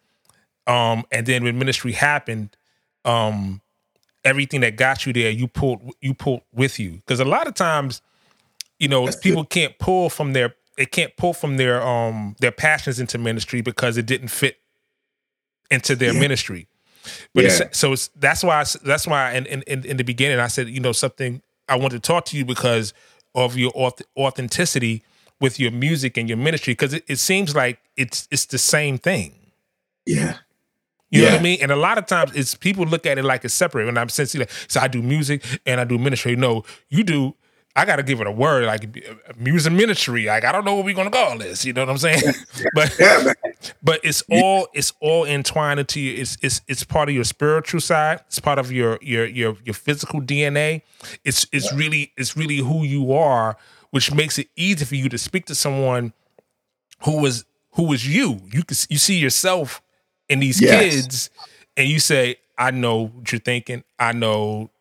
[0.67, 2.55] Um, and then when ministry happened,
[3.03, 3.61] um,
[4.23, 6.91] everything that got you there, you pulled you pulled with you.
[6.91, 8.01] Because a lot of times,
[8.79, 12.51] you know, That's people can't pull from their they can't pull from their um their
[12.51, 14.57] passions into ministry because it didn't fit
[15.69, 16.19] into their Yeah.
[16.19, 16.67] ministry.
[17.33, 17.63] But Yeah.
[17.63, 20.47] it's, so it's, that's why I that's why in, in in in the beginning I
[20.47, 22.93] said you know something I want to talk to you because
[23.33, 23.71] of your
[24.17, 25.03] authenticity
[25.39, 28.97] with your music and your ministry because it, it seems like it's it's the same
[28.97, 29.33] thing.
[30.05, 30.37] Yeah.
[31.11, 31.59] You know what I mean?
[31.61, 33.85] And a lot of times it's people look at it like it's separate.
[33.85, 36.35] When I'm saying like, so I do music and I do ministry.
[36.35, 37.35] No, you do.
[37.75, 39.03] I got to give it a word like
[39.37, 40.25] music ministry.
[40.25, 41.65] Like I don't know what we're gonna call this.
[41.65, 42.21] You know what I'm saying?
[42.75, 43.33] but Yeah,
[43.83, 46.21] but it's all it's all entwined into you.
[46.21, 48.21] It's it's it's part of your spiritual side.
[48.27, 50.81] It's part of your your your your physical DNA.
[51.23, 53.57] It's it's really it's really who you are,
[53.91, 56.13] which makes it easy for you to speak to someone
[57.03, 58.41] who was who was you.
[58.51, 59.81] You can you see yourself
[60.31, 60.81] in these Yes.
[60.93, 61.29] kids,
[61.77, 63.83] and you say, "I know what you're thinking.
[63.99, 64.71] I know,"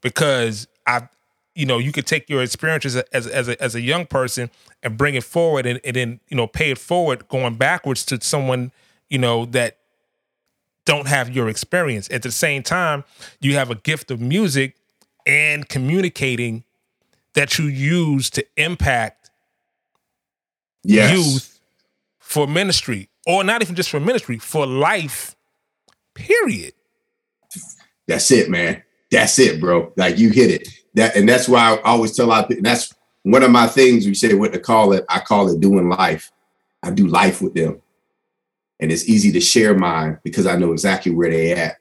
[0.00, 1.08] because I.
[1.54, 4.50] You know, you could take your experiences as as as a, as a young person
[4.82, 8.18] and bring it forward, and, and then you know pay it forward, going backwards to
[8.22, 8.72] someone
[9.10, 9.76] you know that
[10.86, 12.08] don't have your experience.
[12.10, 13.04] At the same time,
[13.40, 14.76] you have a gift of music
[15.26, 16.64] and communicating
[17.34, 19.30] that you use to impact
[20.84, 21.10] Yes.
[21.12, 21.60] youth
[22.18, 25.36] for ministry, or not even just for ministry, for life.
[26.14, 26.74] Period.
[28.06, 28.82] That's it, man.
[29.10, 29.92] That's it, bro.
[29.96, 30.68] Like you hit it.
[30.94, 32.64] That and that's why I always tell a lot of people.
[32.64, 34.06] That's one of my things.
[34.06, 35.04] we say what to call it.
[35.08, 36.30] I call it doing life.
[36.82, 37.80] I do life with them,
[38.80, 41.76] and it's easy to share mine because I know exactly where they at.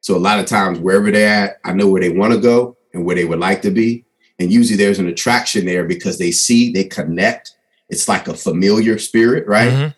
[0.00, 2.76] So a lot of times, wherever they're at, I know where they want to go
[2.92, 4.04] and where they would like to be.
[4.38, 7.54] And usually, there's an attraction there because they see, they connect.
[7.88, 9.70] It's like a familiar spirit, right?
[9.72, 9.94] Mhm.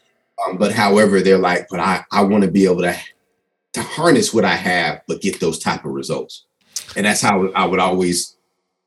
[0.47, 2.97] Um, but however, they're like, but I I want to be able to
[3.75, 6.44] to harness what I have, but get those type of results.
[6.97, 8.37] And that's how I would always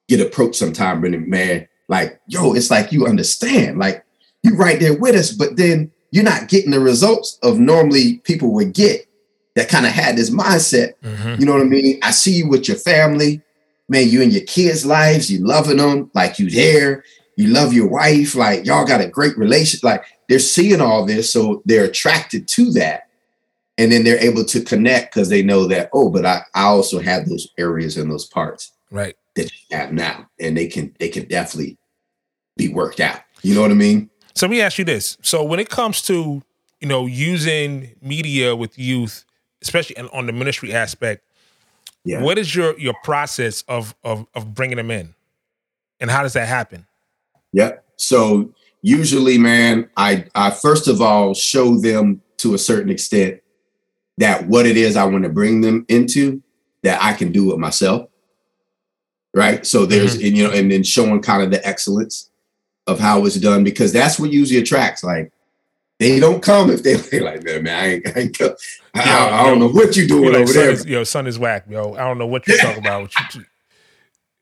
[0.07, 1.67] get approached sometime, Brendan, man.
[1.89, 4.05] Like, yo, it's like you understand, like
[4.43, 8.53] you right there with us, but then you're not getting the results of normally people
[8.53, 9.05] would get
[9.55, 10.93] that kind of had this mindset.
[11.03, 11.39] Mhm.
[11.39, 11.99] You know what I mean?
[12.01, 13.41] I see you with your family,
[13.89, 14.07] man.
[14.07, 17.03] You and your kids' lives, you loving them, like you there.
[17.35, 19.79] You love your wife, like y'all got a great relation.
[19.83, 23.07] Like they're seeing all this, so they're attracted to that,
[23.77, 25.89] and then they're able to connect because they know that.
[25.93, 29.15] Oh, but I, I also have those areas and those parts Right.
[29.35, 31.77] that you have now, and they can they can definitely
[32.57, 33.21] be worked out.
[33.43, 34.09] You know what I mean?
[34.35, 35.17] So let me ask you this.
[35.21, 36.41] So when it comes to,
[36.81, 39.25] you know, using media with youth,
[39.61, 41.23] especially on- the ministry aspect,
[42.03, 42.21] Yeah.
[42.21, 45.13] what is your your process of of of bringing them in,
[45.99, 46.85] and how does that happen?
[47.53, 47.83] Yep.
[47.95, 48.53] So
[48.87, 53.41] usually, man, I I first of all show them to a certain extent
[54.17, 56.41] that what it is I want to bring them into
[56.83, 58.09] that I can do it myself.
[59.33, 59.65] Right.
[59.65, 60.27] So there's mm-hmm.
[60.27, 62.29] and you know, and then showing kind of the excellence
[62.87, 65.03] of how it's done because that's what usually attracts.
[65.03, 65.33] Like
[65.99, 67.75] they don't come if they they like that, man.
[67.75, 68.53] I ain't, I, ain't I,
[68.95, 70.71] I, I don't know what you're doing like, over there.
[70.71, 71.93] is, yo, son is whack, yo.
[71.95, 73.01] I don't know what you're talking about.
[73.01, 73.45] What you-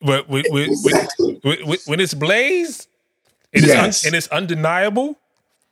[0.01, 0.69] But with, with,
[1.65, 2.87] with- when it's Blaze,
[3.55, 4.05] it is un- Yes.
[4.05, 5.17] and it's undeniable,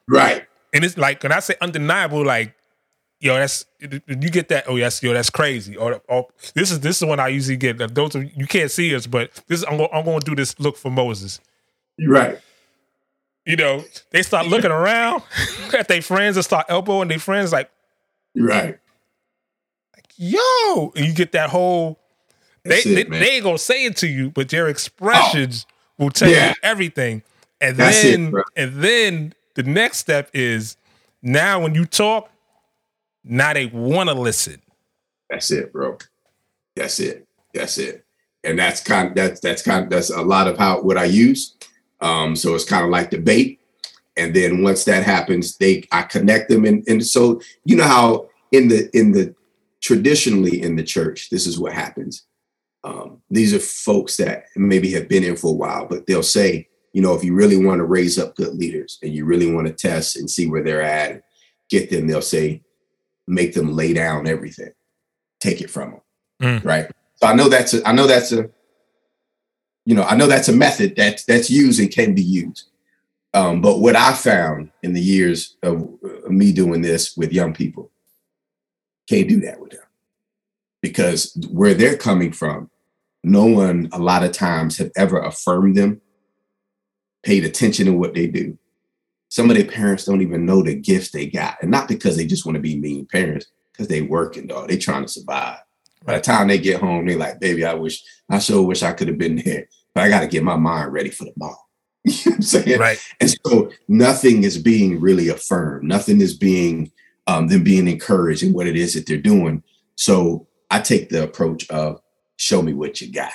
[0.08, 0.46] right.
[0.74, 2.56] and it's like when I say undeniable, like
[3.20, 4.66] yo, that's you get that.
[4.68, 5.78] Oh yes, yo, that's crazy.
[5.78, 7.78] Or, or this is this is one I usually get.
[7.96, 10.60] Those of you can't see us, but this is, I'm going I'm to do this
[10.60, 11.40] look for Moses.
[12.06, 12.40] Right.
[13.46, 15.24] You know, they start looking around
[15.78, 17.70] at their friends and start elbowing their friends like,
[18.36, 18.78] right.
[20.18, 22.00] yo, and you get that whole.
[22.64, 25.66] They, it, they, they ain't gonna say it to you, but their expressions
[26.00, 26.04] oh.
[26.06, 26.50] will tell Yeah.
[26.50, 27.24] you everything.
[27.64, 28.44] And That's it, then, bro.
[28.58, 30.76] and then the next step is
[31.22, 32.30] now when you talk,
[33.24, 34.62] now they want to listen.
[35.30, 35.98] That's it, bro.
[36.76, 37.26] That's it.
[37.54, 38.06] That's it.
[38.44, 41.56] And that's kind that's that's kind that's a lot of how what I use.
[42.02, 43.62] Um, so it's kind of like debate.
[44.18, 48.30] And then once that happens, they I connect them and and so you know how
[48.52, 49.34] in the in the
[49.82, 52.26] traditionally in the church, this is what happens.
[52.84, 56.68] Um, these are folks that maybe have been in for a while, but they'll say,
[56.94, 59.68] you know, if you really want to raise up good leaders and you really want
[59.68, 61.24] to test and see where they're at,
[61.70, 62.62] get them, they'll say,
[63.28, 64.72] make them lay down everything,
[65.40, 66.02] take it from them.
[66.62, 66.66] Mm.
[66.66, 66.92] Right.
[67.16, 68.50] So I know that's a, I know that's a,
[69.86, 72.70] you know, I know that's a method that that's used and can be used.
[73.34, 77.54] Um, but what I found in the years of uh, me doing this with young
[77.54, 77.92] people,
[79.10, 79.82] can't do that with them
[80.82, 82.70] because where they're coming from,
[83.24, 86.02] no one a lot of times have ever affirmed them,
[87.24, 88.58] paid attention to what they do.
[89.30, 92.26] Some of their parents don't even know the gifts they got, and not because they
[92.26, 94.70] just want to be mean parents, because they working, dog.
[94.70, 95.60] They trying to survive.
[96.06, 98.92] By the time they get home, they like, baby, I wish, I sure wish I
[98.92, 101.70] could have been there, but I got to get my mind ready for the ball.
[102.04, 102.80] you know what I'm saying?
[102.80, 103.00] Right.
[103.22, 105.88] And so nothing is being really affirmed.
[105.88, 106.92] Nothing is being
[107.28, 109.64] um, them being encouraged in what it is that they're doing.
[109.96, 112.02] So I take the approach of
[112.36, 113.32] show me what you got.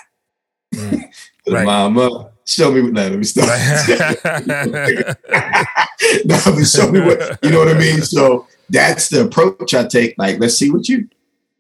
[0.75, 1.05] Mm.
[1.51, 1.65] Right.
[1.65, 2.93] Mama, show me what.
[2.93, 3.49] No, let me stop.
[6.25, 8.01] No, but show me what you know what I mean.
[8.03, 10.15] So that's the approach I take.
[10.19, 11.09] Like, let's see what you,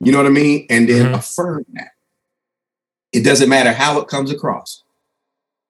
[0.00, 1.18] you know what I mean, and then Mhm.
[1.18, 1.90] affirm that.
[3.12, 4.82] It doesn't matter how it comes across.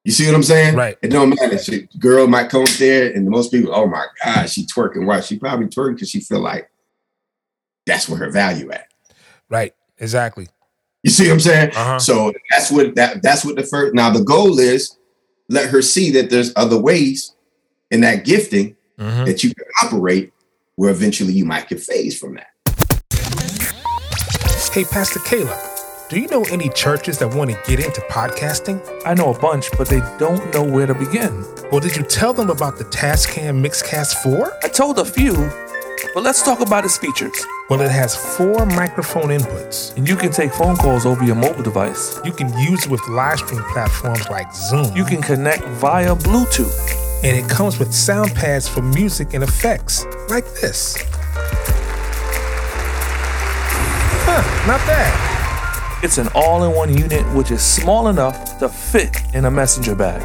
[0.05, 0.75] You see what I'm saying?
[0.75, 0.97] Right.
[1.03, 1.59] It don't matter.
[1.59, 5.07] She, girl might come up there, and most people, oh my God, she twerking.
[5.07, 5.21] Why?
[5.21, 6.71] She probably twerking because she feel like
[7.87, 8.89] that's where her value at.
[9.49, 9.75] right.
[9.99, 10.49] Exactly.
[11.03, 11.71] You see what I'm saying?
[11.71, 11.99] Uh-huh.
[11.99, 13.95] So that's what that that's what the first.
[13.95, 14.97] Now the goal is
[15.49, 17.33] let her see that there's other ways
[17.91, 19.27] in that gifting Mhm.
[19.27, 20.33] that you can operate,
[20.77, 22.49] where eventually you might get phased from that.
[24.73, 25.59] Hey, Pastor Caleb,
[26.09, 28.81] do you know any churches that want to get into podcasting?
[29.05, 31.45] I know a bunch, but they don't know where to begin.
[31.73, 34.57] Well, did you tell them about the Tascam Mixcast 4?
[34.63, 35.33] I told a few,
[36.15, 37.35] but let's talk about its features.
[37.69, 39.97] Well, it has four microphone inputs.
[39.97, 42.19] And you can take phone calls over your mobile device.
[42.25, 44.97] You can use it with live stream platforms like Zoom.
[44.97, 46.95] You can connect via Bluetooth.
[47.25, 50.97] and it comes with sound pads for music and effects, like this.
[54.25, 56.05] Huh, not bad.
[56.05, 59.97] It's an all in one unit which is small enough to fit in a messenger
[59.97, 60.23] bag.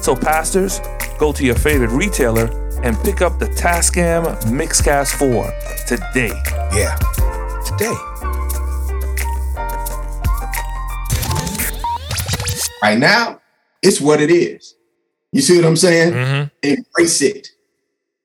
[0.00, 0.80] So, pastors,
[1.18, 2.48] go to your favorite retailer
[2.82, 5.52] and pick up the Tascam Mixcast 4
[5.86, 6.32] today.
[6.74, 6.96] Yeah,
[7.64, 7.94] today.
[12.82, 13.40] Right now,
[13.82, 14.74] it's what it is.
[15.32, 16.12] You see what I'm saying?
[16.12, 16.48] Mm-hmm.
[16.62, 17.48] Embrace it.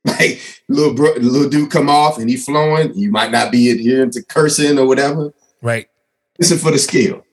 [0.06, 0.40] Like
[0.70, 2.94] little bro, little dude come off and he flowing.
[2.96, 5.34] You might not be adhering to cursing or whatever.
[5.62, 5.90] Right.
[6.40, 7.26] Listen for the skill.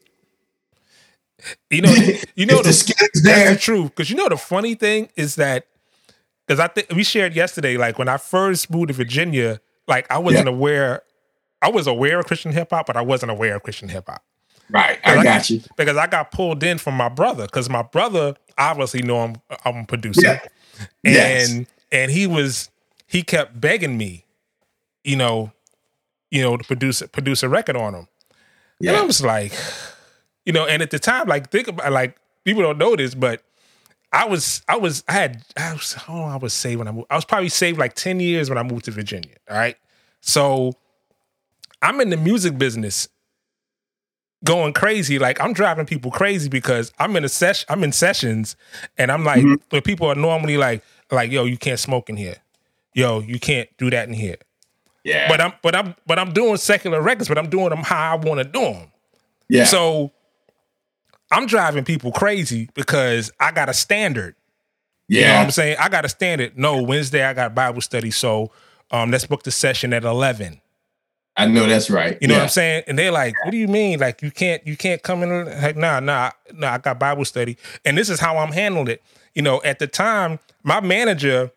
[1.71, 1.95] You know,
[2.35, 3.55] you know the the, skill is that's there.
[3.55, 3.91] the truth.
[3.91, 5.69] Because you know the funny thing is that
[6.47, 10.19] because I think we shared yesterday, like when I first moved to Virginia, like I
[10.19, 11.03] wasn't aware.
[11.63, 14.23] I was aware of Christian hip hop, but I wasn't aware of Christian hip hop.
[14.71, 15.61] Right, I got you.
[15.77, 19.77] because I got pulled in from my brother because my brother obviously know I'm I'm
[19.79, 20.41] a producer, Yeah.
[21.05, 21.67] and Yes.
[21.93, 22.71] and he was
[23.07, 24.25] he kept begging me,
[25.05, 25.53] you know,
[26.31, 28.09] you know to produce produce a record on him,
[28.81, 28.91] yeah.
[28.91, 29.53] and I Yeah, was like,
[30.47, 33.43] you know, and at the time, like think about like people don't know this, but
[34.15, 36.93] I was I was I had I was how long I was saved when I
[36.93, 37.09] moved.
[37.11, 39.35] I was probably saved like ten years when I moved to Virginia.
[39.51, 39.77] All right,
[40.21, 40.73] so
[41.83, 43.09] I'm in the music business
[44.45, 45.19] going crazy.
[45.19, 47.67] Like I'm driving people crazy because I'm in a session.
[47.69, 48.57] I'm in sessions,
[48.99, 49.57] and I'm like, Mhm.
[49.71, 52.37] where people are normally like, like, yo, you can't smoke in here.
[52.95, 54.37] Yo, you can't do that in here.
[55.03, 58.13] yeah, But I'm, but I'm, but I'm doing secular records, but I'm doing them how
[58.13, 58.93] I want to do them.
[59.49, 59.65] yeah.
[59.65, 60.13] So
[61.35, 64.37] I'm driving people crazy because I got a standard.
[65.09, 65.77] You know what yeah, I'm saying?
[65.81, 66.57] I got a standard.
[66.57, 68.53] No, Wednesday I got Bible study, so
[68.91, 70.61] um, let's book the session at 11.
[71.37, 72.17] I know that's right.
[72.21, 72.41] You know yeah.
[72.41, 72.85] what I'm saying?
[72.87, 73.99] And they're like, "What do you mean?
[73.99, 76.75] Like you can't you can't come in?" Like, nah, nah, nah.
[76.75, 79.03] I got Bible study, and this is how I'm handling it.
[79.35, 81.51] You know, at the time, my manager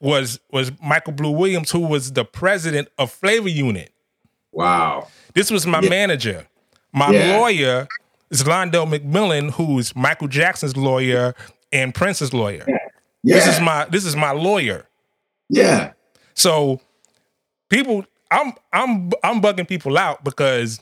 [0.00, 3.92] was was Michael Blue Williams, who was the president of Flavor Unit.
[4.50, 5.08] Wow.
[5.34, 5.90] This was my Yeah.
[5.90, 6.46] manager.
[6.92, 7.36] My Yeah.
[7.36, 7.86] lawyer
[8.30, 11.34] is Londell McMillan, who's Michael Jackson's lawyer
[11.72, 12.64] and Prince's lawyer.
[13.22, 14.86] Yeah, This is my this is my lawyer.
[15.48, 15.92] yeah,
[16.34, 16.80] So
[17.68, 20.80] people, I'm I'm I'm bugging people out because,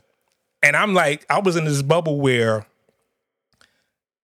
[0.62, 2.66] and I'm like, I was in this bubble where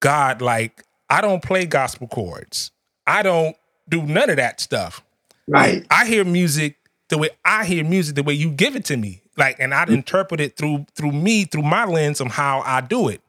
[0.00, 2.70] God, like, I don't play gospel chords.
[3.06, 3.56] I don't
[3.88, 5.02] do none of that stuff.
[5.48, 5.87] right.
[5.90, 6.76] I hear music
[7.08, 9.21] the way I hear music, the way you give it to me.
[9.37, 9.95] Like, and I'd mm.
[9.95, 13.21] interpret it through through me, through my lens of how I do it.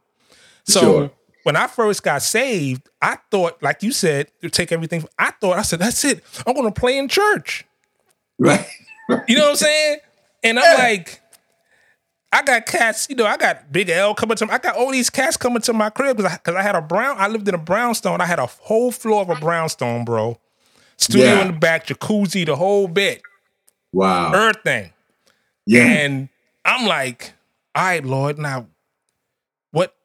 [0.65, 1.11] So Sure.
[1.43, 5.05] when I first got saved, I thought, like you said, to take everything.
[5.17, 6.23] I thought, I said, that's it.
[6.45, 7.65] I'm gonna play in church.
[8.39, 8.65] Right.
[9.27, 9.97] You know what I'm saying?
[10.43, 11.21] And I'm like,
[12.31, 15.09] I got cats, you know, I got Big L coming to I got all these
[15.09, 17.59] cats coming to my crib because I, I had a brown, I lived in a
[17.59, 18.21] brownstone.
[18.21, 20.39] I had a whole floor of a brownstone, bro.
[20.97, 21.41] Studio Yeah.
[21.41, 23.21] in the back, jacuzzi, the whole bit,
[23.91, 24.31] Wow.
[24.33, 24.91] everything.
[25.65, 25.83] Yeah.
[25.85, 26.29] And
[26.65, 27.33] I'm like,
[27.75, 28.67] all right, Lord, now
[29.71, 29.95] what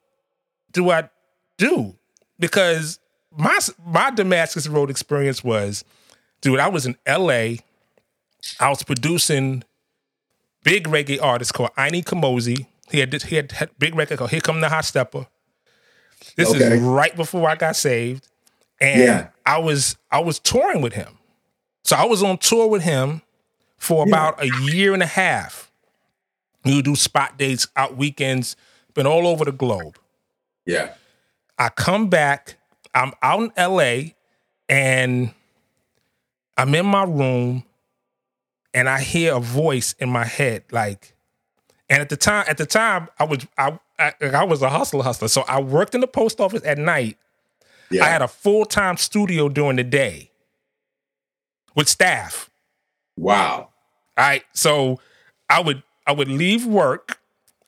[0.72, 1.08] do I
[1.56, 1.94] do?
[2.38, 2.98] Because
[3.36, 5.84] my my Damascus Road experience was,
[6.40, 7.56] dude, I was in LA.
[8.60, 9.64] I was producing
[10.62, 12.66] big reggae artist called Ini Kamoze.
[12.90, 15.26] He had this, he had, had big record called Here Come the Hot Stepper.
[16.36, 16.64] This Okay.
[16.76, 18.26] is right before I got saved.
[18.80, 19.28] And Yeah.
[19.44, 21.18] I was I was touring with him.
[21.84, 23.22] So I was on tour with him
[23.78, 25.70] for about a year and a half.
[26.64, 28.56] We would do spot dates, out weekends,
[28.94, 29.96] been all over the globe.
[30.66, 30.94] Yeah.
[31.58, 32.56] I come back,
[32.94, 34.10] I'm out in LA,
[34.68, 35.32] and
[36.56, 37.64] I'm in my room,
[38.74, 41.14] and I hear a voice in my head, like,
[41.88, 45.02] and at the time, at the time, I was I I, I was a hustler
[45.02, 45.28] hustler.
[45.28, 47.16] So I worked in the post office at night.
[47.90, 48.04] Yeah.
[48.04, 50.30] I had a full-time studio during the day
[51.74, 52.50] with staff.
[53.18, 53.68] Wow.
[54.16, 54.44] All right.
[54.54, 55.00] So
[55.50, 57.18] I would I would leave work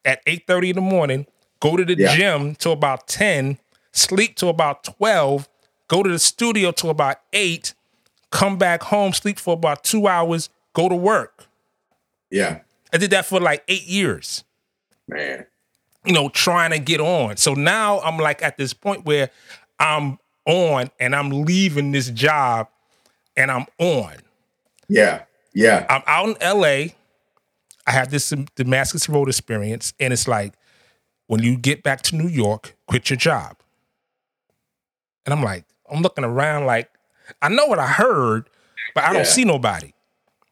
[0.05, 1.27] at 8:30 in the morning,
[1.61, 2.15] go to the Yeah.
[2.17, 3.59] gym till about 10,
[3.93, 5.49] sleep till about 12,
[5.89, 7.75] go to the studio till about 8,
[8.31, 11.47] come back home, sleep for about 2 hours, go to work.
[12.31, 12.61] Yeah.
[12.93, 14.45] I did that for like 8 years.
[15.07, 15.47] Man.
[16.05, 17.37] You know, trying to get on.
[17.37, 19.31] So now I'm like at this point where
[19.79, 22.69] I'm on and I'm leaving this job
[23.37, 24.15] and I'm on.
[24.89, 25.25] Yeah.
[25.53, 25.87] Yeah.
[25.89, 26.95] I'm out in LA.
[27.87, 30.55] I have this Damascus Road experience, and it's like
[31.27, 33.57] when you get back to New York, quit your job.
[35.25, 36.91] And I'm like, I'm looking around like,
[37.43, 38.49] I know what I heard,
[38.95, 39.93] but I don't see nobody.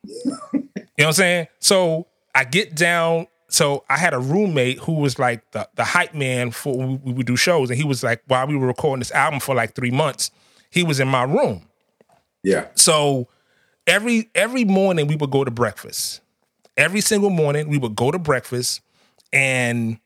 [0.05, 1.49] you know what I'm saying?
[1.59, 3.27] So I get down.
[3.49, 7.13] So I had a roommate who was like the, the hype man for we, we
[7.13, 9.75] would do shows, and he was like, while we were recording this album for like
[9.75, 10.31] three months,
[10.71, 11.63] he was in my room.
[12.43, 12.67] Yeah.
[12.75, 13.29] So
[13.89, 16.21] every every morning we would go to breakfast.
[16.77, 18.83] Every single morning we would go to breakfast,
[19.33, 19.99] and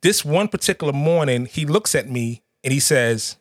[0.00, 3.36] this one particular morning he looks at me and he says,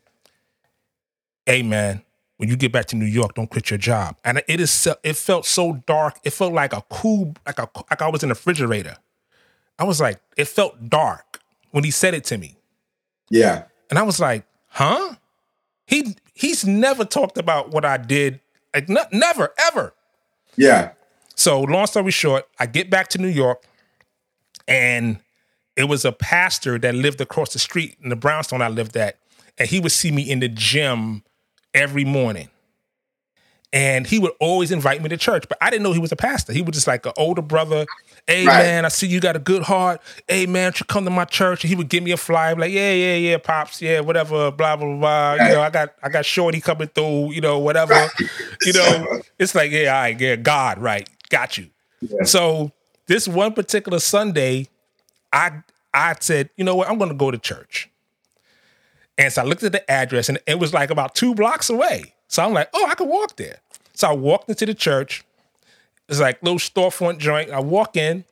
[1.45, 2.03] "Hey man,
[2.37, 5.15] when you get back to New York, don't quit your job." And it is it
[5.15, 6.19] felt so dark.
[6.23, 8.97] It felt like a cool like a like I was in a refrigerator.
[9.79, 11.39] I was like, it felt dark
[11.71, 12.57] when he said it to me.
[13.29, 13.63] Yeah.
[13.89, 15.15] And I was like, huh?
[15.85, 18.39] He he's never talked about what I did.
[18.73, 19.93] Like ne- never, ever.
[20.55, 20.91] Yeah.
[21.35, 23.63] So long story short, I get back to New York
[24.67, 25.19] and
[25.75, 29.17] it was a pastor that lived across the street in the brownstone I lived at.
[29.57, 31.23] And he would see me in the gym
[31.73, 32.49] every morning.
[33.73, 36.15] And he would always invite me to church, but I didn't know he was a
[36.15, 36.53] pastor.
[36.53, 37.87] He was just like an older brother.
[38.27, 38.59] Hey Right.
[38.59, 39.99] man, I see you got a good heart.
[40.27, 41.63] Hey man, you come to my church.
[41.63, 44.75] And he would give me a flyer, like, yeah, yeah, yeah, pops, yeah, whatever, blah,
[44.75, 45.33] blah, blah.
[45.33, 48.11] You know, I got I got shorty coming through, you know, whatever.
[48.63, 49.07] You know,
[49.39, 51.09] it's like, yeah, all right, yeah, God, right.
[51.29, 51.67] Got you.
[52.25, 52.71] So
[53.07, 54.67] this one particular Sunday,
[55.33, 55.63] I
[55.95, 57.89] I said, you know what, I'm gonna go to church.
[59.17, 62.13] And so I looked at the address and it was like about two blocks away.
[62.27, 63.57] So I'm like, oh, I could walk there.
[63.93, 65.23] So I walked into the church.
[66.09, 67.51] It's like little storefront joint.
[67.51, 68.25] I walk in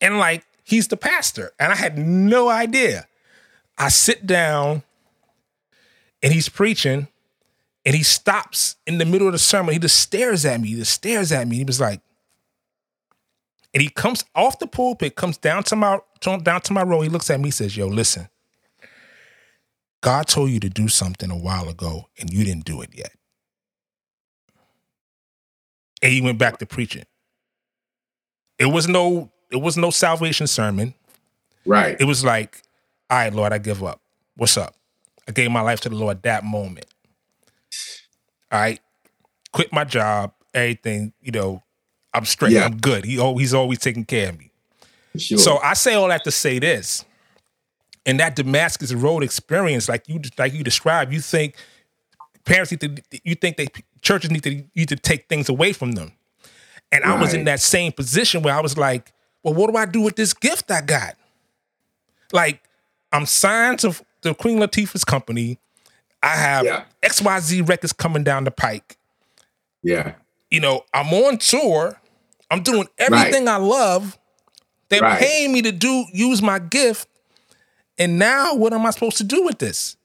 [0.00, 1.52] and like he's the pastor.
[1.58, 3.06] And I had no idea.
[3.76, 4.82] I sit down
[6.22, 7.08] and he's preaching
[7.84, 9.72] and he stops in the middle of the sermon.
[9.72, 10.68] He just stares at me.
[10.68, 11.56] He just stares at me.
[11.56, 12.00] He was like,
[13.72, 17.00] and he comes off the pulpit, comes down to my down to my row.
[17.00, 18.28] He looks at me, he says, Yo, listen.
[20.02, 23.12] God told you to do something a while ago and you didn't do it yet.
[26.02, 27.04] And he went back to preaching.
[28.58, 30.94] It was no, it was no salvation sermon.
[31.66, 31.96] Right.
[32.00, 32.62] It was like,
[33.10, 34.00] all right, Lord, I give up.
[34.36, 34.74] What's up?
[35.28, 36.86] I gave my life to the Lord that moment.
[38.50, 38.80] All right.
[39.52, 41.62] Quit my job, everything, you know,
[42.12, 42.52] I'm straight.
[42.52, 42.64] Yeah.
[42.64, 43.04] I'm good.
[43.04, 44.50] He, he's always taking care of me.
[45.16, 45.38] Sure.
[45.38, 47.04] So I say all that to say this.
[48.06, 51.54] And that Damascus Road experience, like you like you described, you think
[52.44, 53.68] parents need to you think they
[54.02, 56.12] churches need to need to take things away from them.
[56.92, 59.12] And I was in that same position where I was like,
[59.44, 61.16] well, what do I do with this gift I got?
[62.32, 62.62] Like,
[63.12, 65.58] I'm signed to, to Queen Latifah's company.
[66.22, 66.84] I have Yeah.
[67.02, 68.96] XYZ records coming down the pike
[69.82, 70.14] yeah.
[70.50, 72.00] you know, I'm on tour.
[72.50, 74.18] I'm doing everything I love.
[74.88, 75.20] They're Right.
[75.20, 77.08] paying me to do use my gift.
[77.98, 79.96] And now what am I supposed to do with this?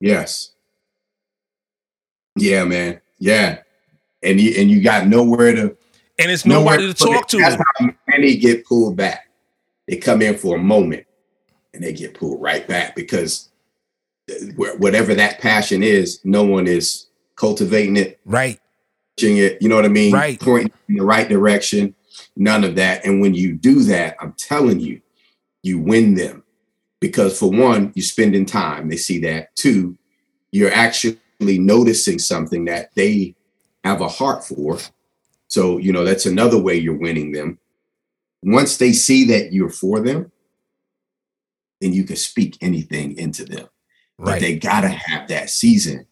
[0.00, 0.50] Yes.
[2.36, 3.00] Yeah, man.
[3.18, 3.60] Yeah.
[4.22, 5.76] And you and you got nowhere to
[6.18, 7.38] And it's nowhere nobody to talk to.
[7.38, 9.28] That's how many get pulled back.
[9.86, 11.06] They come in for a moment
[11.74, 13.50] and they get pulled right back because
[14.30, 14.34] uh,
[14.78, 17.06] whatever that passion is, no one is
[17.36, 18.60] cultivating it, Right.
[19.18, 20.12] it, you know what I mean?
[20.12, 20.40] Right.
[20.40, 21.94] Pointing in the right direction,
[22.36, 23.04] none of that.
[23.04, 25.00] And when you do that, I'm telling you,
[25.62, 26.42] you win them.
[27.00, 29.54] Because for one, you're spending time, they see that.
[29.56, 29.98] Two,
[30.52, 31.18] you're actually
[31.58, 33.34] noticing something that they
[33.84, 34.78] have a heart for.
[35.48, 37.58] So, you know, that's another way you're winning them.
[38.42, 40.30] Once they see that you're for them,
[41.80, 43.68] then you can speak anything into them.
[44.18, 46.06] But they gotta have that season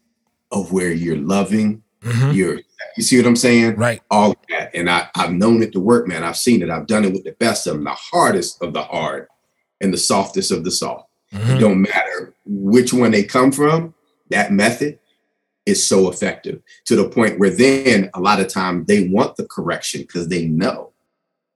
[0.50, 2.34] of where you're loving, Mhm.
[2.34, 2.60] you're
[2.96, 3.76] you see what I'm saying?
[3.76, 4.02] Right.
[4.10, 4.70] All of that.
[4.74, 6.24] And I, I've known it to work, man.
[6.24, 6.68] I've seen it.
[6.68, 9.28] I've done it with the best of them, the hardest of the hard
[9.80, 11.08] and the softest of the soft.
[11.30, 11.60] It Mhm.
[11.60, 13.94] don't matter which one they come from,
[14.28, 14.98] that method
[15.66, 19.46] is so effective to the point where then a lot of time they want the
[19.46, 20.90] correction because they know.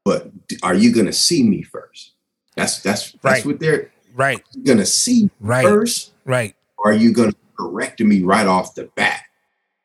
[0.05, 0.31] But
[0.63, 2.13] are you gonna see me first?
[2.57, 3.47] That's that's that's Right.
[3.47, 4.41] what they're Right.
[4.65, 5.65] gonna see Right.
[5.67, 6.13] first.
[6.25, 6.55] Right.
[6.85, 9.23] Are you gonna correct me right off the bat?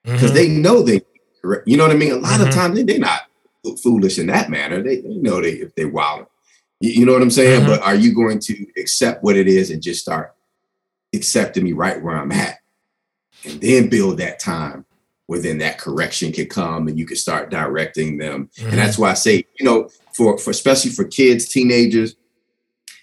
[0.03, 0.34] because Mhm.
[0.34, 1.01] they know they
[1.43, 1.67] correct.
[1.67, 2.11] You know what I mean?
[2.11, 2.47] A lot Mhm.
[2.47, 3.22] of times they, they're not
[3.84, 4.82] foolish in that manner.
[4.82, 6.26] They, they know they if they wild.
[6.80, 7.61] You, you know what I'm saying?
[7.61, 7.67] Mhm.
[7.67, 10.34] But are you going to accept what it is and just start
[11.13, 12.61] accepting me right where I'm at,
[13.45, 14.85] and then build that time
[15.27, 18.49] where then that correction can come and you can start directing them.
[18.57, 18.69] Mhm.
[18.69, 22.15] And that's why I say, you know, for for especially for kids, teenagers,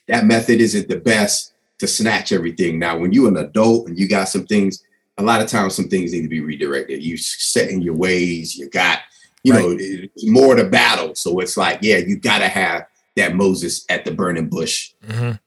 [0.09, 2.79] that method isn't the best to snatch everything.
[2.79, 4.83] Now, when you're an adult and you got some things,
[5.17, 7.03] a lot of times some things need to be redirected.
[7.03, 9.01] You set in your ways, you got,
[9.43, 11.15] you know, it's more to battle.
[11.15, 12.87] So it's like, yeah, you gotta have
[13.17, 15.39] that Moses at the burning bush Mhm.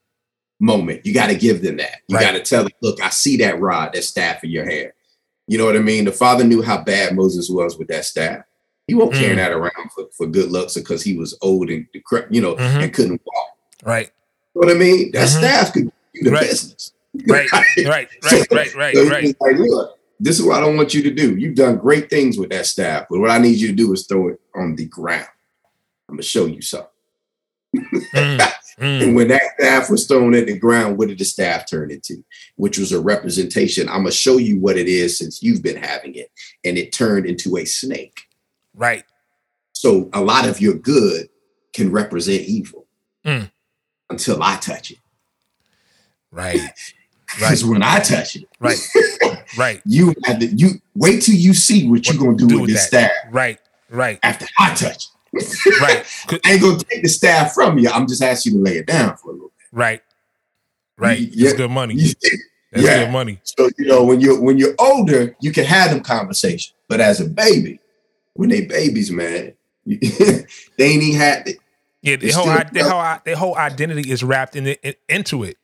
[0.62, 1.04] Moment.
[1.04, 1.96] You got to give them that.
[2.08, 2.22] You Right.
[2.24, 4.92] got to tell them, look, I see that rod, that staff in your hand.
[5.48, 6.04] You know what I mean?
[6.04, 8.44] The father knew how bad Moses was with that staff.
[8.86, 9.36] He won't carry Mm.
[9.36, 11.86] that around for, for good looks because he was old and
[12.30, 12.82] you know Mhm.
[12.84, 13.48] and couldn't walk.
[13.84, 14.10] Right.
[14.54, 15.10] You know what I mean?
[15.12, 15.38] That Mhm.
[15.38, 15.84] staff could
[16.14, 16.42] do the Right.
[16.48, 16.92] business.
[17.26, 17.50] Right.
[17.52, 17.66] Right.
[17.84, 18.08] Right.
[18.50, 18.74] Right.
[18.74, 18.94] Right.
[18.96, 19.36] So Right.
[19.40, 21.36] like, look, this is what I don't want you to do.
[21.36, 24.06] You've done great things with that staff, but what I need you to do is
[24.06, 25.26] throw it on the ground.
[26.08, 26.88] I'm gonna show you something.
[28.14, 28.52] Mm.
[28.80, 29.02] Mm.
[29.02, 32.24] And when that staff was thrown at the ground, what did the staff turn into?
[32.56, 33.88] Which was a representation.
[33.88, 36.30] I'm gonna show you what it is since you've been having it,
[36.64, 38.22] and it turned into a snake.
[38.74, 39.04] Right.
[39.72, 41.28] So a lot of your good
[41.72, 42.86] can represent evil
[43.24, 43.50] Mm.
[44.10, 44.98] until I touch it.
[46.30, 46.60] Right.
[47.40, 47.48] Right.
[47.48, 48.76] Because when I touch it, Right.
[49.56, 49.80] Right.
[49.86, 53.10] you have to, you wait till you see what you're gonna do, with this staff
[53.30, 53.58] Right.
[53.88, 54.18] Right.
[54.22, 55.04] after I touch it.
[55.80, 56.04] Right.
[56.44, 57.88] I ain't gonna take the staff from you.
[57.90, 59.66] I'm just asking you to lay it down for a little bit.
[59.72, 60.02] Right.
[60.98, 61.18] Right.
[61.20, 61.44] Yeah.
[61.48, 61.96] That's good money.
[61.96, 62.14] That's
[62.74, 63.04] yeah.
[63.04, 63.40] good money.
[63.44, 66.74] So you know when you're when you're older, you can have them conversations.
[66.88, 67.80] But as a baby,
[68.34, 69.54] when they babies, man,
[69.86, 69.96] they
[70.78, 71.56] ain't even had it.
[72.02, 75.44] Yeah, their whole, i- their whole their whole identity is wrapped in it, in- into
[75.44, 75.56] it.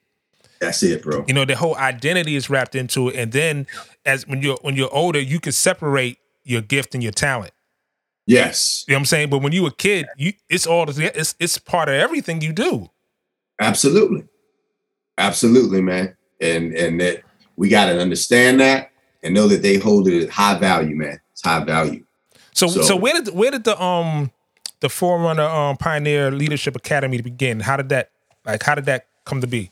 [0.60, 1.24] That's it, bro.
[1.28, 3.16] You know, their whole identity is wrapped into it.
[3.16, 3.66] And then
[4.06, 7.52] as when you're when you're older, you can separate your gift and your talent.
[8.28, 9.30] Yes, You know what I'm saying?
[9.30, 12.90] But when you a kid, you it's all it's it's part of everything you do.
[13.58, 14.24] absolutely,
[15.16, 16.14] absolutely, man.
[16.40, 17.22] And and that
[17.56, 18.90] we got to understand that
[19.22, 21.18] and know that they hold it at high value, man.
[21.32, 22.04] It's high value.
[22.52, 24.30] So so, So- where did where did the um
[24.80, 27.60] the Forerunner um Pioneer Leadership Academy begin?
[27.60, 28.10] How did that
[28.44, 29.70] like how did that come to be?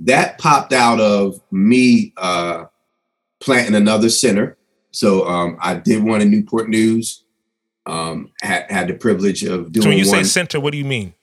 [0.00, 2.64] That popped out of me uh
[3.40, 4.56] planting another center.
[4.90, 7.22] So um I did one in Newport News.
[7.88, 10.84] Um had had the privilege of doing So when you say center, what do you
[10.84, 11.14] mean?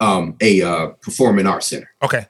[0.00, 1.90] um a uh performing arts center.
[2.02, 2.26] Okay.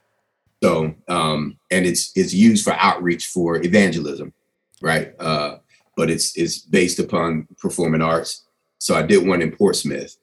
[0.62, 4.32] So, um, and it's it's used for outreach for evangelism,
[4.80, 5.12] right?
[5.18, 5.56] Uh,
[5.96, 8.46] but it's it's based upon performing arts.
[8.78, 10.16] So I did one in Portsmouth,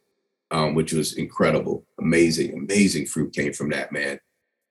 [0.52, 4.20] um, which was incredible, amazing, amazing fruit came from that man.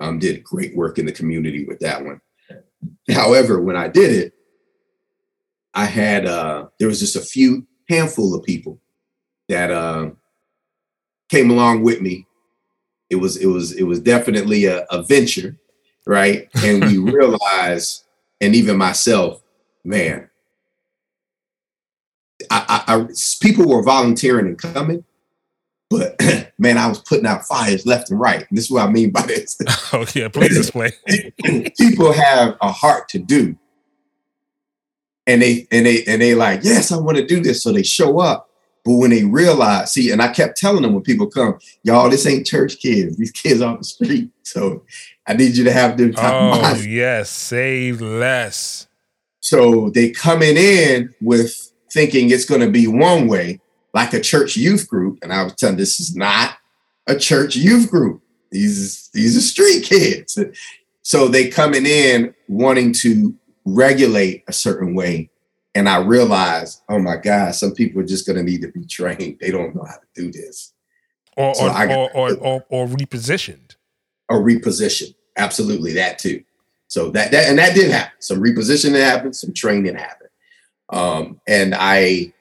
[0.01, 2.21] Um, did great work in the community with that one.
[3.11, 4.33] However, when I did it,
[5.75, 8.79] I had uh, there was just a few handful of people
[9.49, 10.11] that uh,
[11.29, 12.27] came along with me.
[13.11, 15.59] It was it was it was definitely a, a venture
[16.09, 16.49] right?
[16.65, 18.05] And we realized
[18.41, 19.43] and even myself
[19.85, 20.29] man
[22.51, 23.07] I, I, I
[23.41, 25.05] people were volunteering and coming
[25.91, 26.21] but
[26.59, 28.47] man i was putting out fires left and right.
[28.51, 29.59] This is what i mean by this.
[29.93, 30.93] Oh yeah, please explain.
[31.79, 33.57] people have a heart to do
[35.29, 37.63] and they and they and they like yes i want to do this.
[37.63, 38.47] So they show up.
[38.85, 42.27] But when they realize see and i kept telling them when people come y'all this
[42.27, 43.17] ain't church kids.
[43.17, 44.31] These kids off the street.
[44.43, 44.83] So
[45.27, 46.91] i need you to have them Oh mindset.
[46.91, 48.89] yes, save less.
[49.41, 53.61] so they coming in with thinking it's going to be one way
[53.95, 55.19] like a church youth group.
[55.23, 56.55] And i was telling this is not
[57.07, 58.23] a church youth group.
[58.51, 60.39] These these are street kids.
[61.03, 63.35] So they coming in wanting to
[63.75, 65.31] regulate a certain way.
[65.75, 69.39] And I realized, oh my God, some people are just gonna need to be trained.
[69.41, 70.73] They don't know how to do this.
[71.37, 73.77] Or So or, I got- or, or, or repositioned.
[74.29, 75.15] Or reposition.
[75.37, 76.43] Absolutely, that too.
[76.89, 78.17] So that, that and that did happen.
[78.19, 80.31] Some repositioning happened, some training happened.
[80.91, 82.33] Um, and I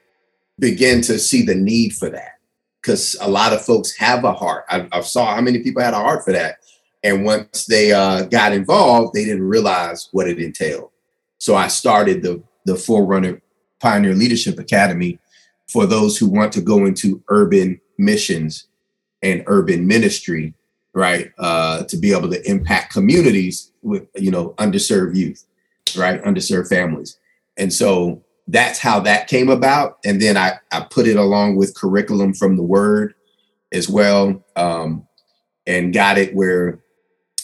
[0.57, 2.39] began to see the need for that
[2.81, 4.65] because a lot of folks have a heart.
[4.69, 6.57] I, I saw how many people had a heart for that.
[7.03, 10.89] And once they uh, got involved, they didn't realize what it entailed.
[11.37, 13.41] So I started the the Forerunner
[13.79, 15.19] Pioneer Leadership Academy
[15.67, 18.67] for those who want to go into urban missions
[19.21, 20.53] and urban ministry,
[20.93, 21.31] right?
[21.37, 25.45] Uh, to be able to impact communities with you know underserved youth,
[25.97, 26.21] right?
[26.23, 27.17] Underserved families.
[27.57, 29.97] And so that's how that came about.
[30.05, 33.13] And then I, I put it along with curriculum from the word
[33.71, 34.43] as well.
[34.55, 35.07] Um,
[35.67, 36.79] and got it where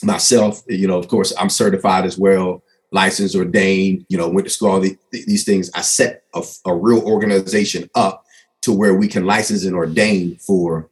[0.02, 2.63] myself, you know, of course, I'm certified as well,
[2.94, 5.68] licensed, ordained, you know, went to school, all the, these things.
[5.74, 8.24] I set a, a real organization up
[8.62, 10.88] to where we can license and ordain for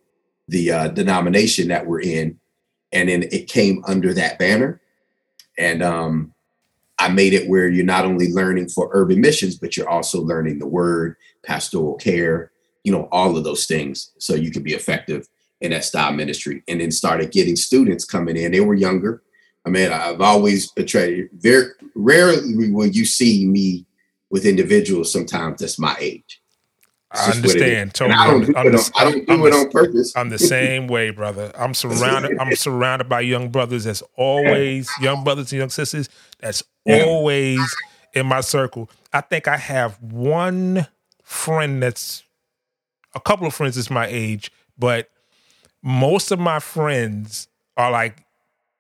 [0.48, 2.40] the uh, denomination that we're in.
[2.90, 4.80] And then it came under that banner.
[5.56, 6.34] And um,
[6.98, 10.58] I made it where you're not only learning for urban missions, but you're also learning
[10.58, 12.50] the word, pastoral care,
[12.82, 15.28] you know, all of those things so you can be effective
[15.60, 16.64] in that style ministry.
[16.66, 18.50] And then started getting students coming in.
[18.50, 19.22] They were younger.
[19.64, 23.86] I mean, I've always betrayed very rarely will you see me
[24.30, 26.40] with individuals sometimes that's my age.
[27.12, 27.62] It's I just what it is.
[27.62, 27.80] understand.
[27.82, 28.18] And Totally.
[28.18, 30.12] I don't do I'm it on, the- I don't I'm it the- on purpose.
[30.16, 31.52] I'm the same way, brother.
[31.56, 32.38] I'm surrounded.
[32.38, 33.84] I'm surrounded by young brothers.
[33.84, 36.08] That's always young brothers and young sisters.
[36.40, 37.04] That's Yeah.
[37.04, 37.60] always
[38.14, 38.90] in my circle.
[39.12, 40.86] I think I have one
[41.22, 42.22] friend that's
[43.14, 45.10] a couple of friends that's my age, but
[45.82, 47.46] most of my friends
[47.76, 48.24] are like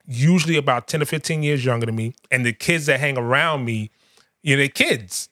[0.06, 2.14] usually about 10 or 15 years younger than me.
[2.30, 3.90] And the kids that hang around me,
[4.42, 5.28] you know, they're kids.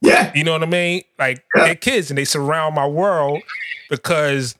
[0.00, 0.32] Yeah.
[0.34, 1.02] You know what I mean?
[1.18, 3.42] Like they're kids and they surround my world
[3.88, 4.56] because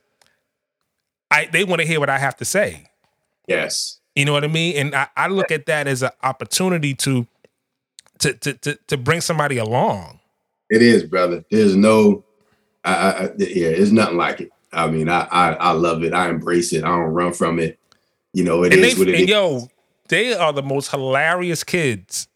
[1.29, 2.85] I they want to hear what I have to say.
[3.47, 3.99] Yes.
[4.15, 4.77] You know what I mean?
[4.77, 7.27] And I, I look at that as an opportunity to,
[8.19, 10.19] to to to to bring somebody along.
[10.69, 11.43] It is, brother.
[11.51, 12.23] There's no,
[12.83, 14.51] I, I, yeah, there's nothing like it.
[14.71, 16.13] I mean, I, I, I love it.
[16.13, 16.83] I embrace it.
[16.83, 17.77] I don't run from it.
[18.33, 19.29] You know, it and is they what it and is.
[19.29, 19.69] yo,
[20.09, 22.27] they are the most hilarious kids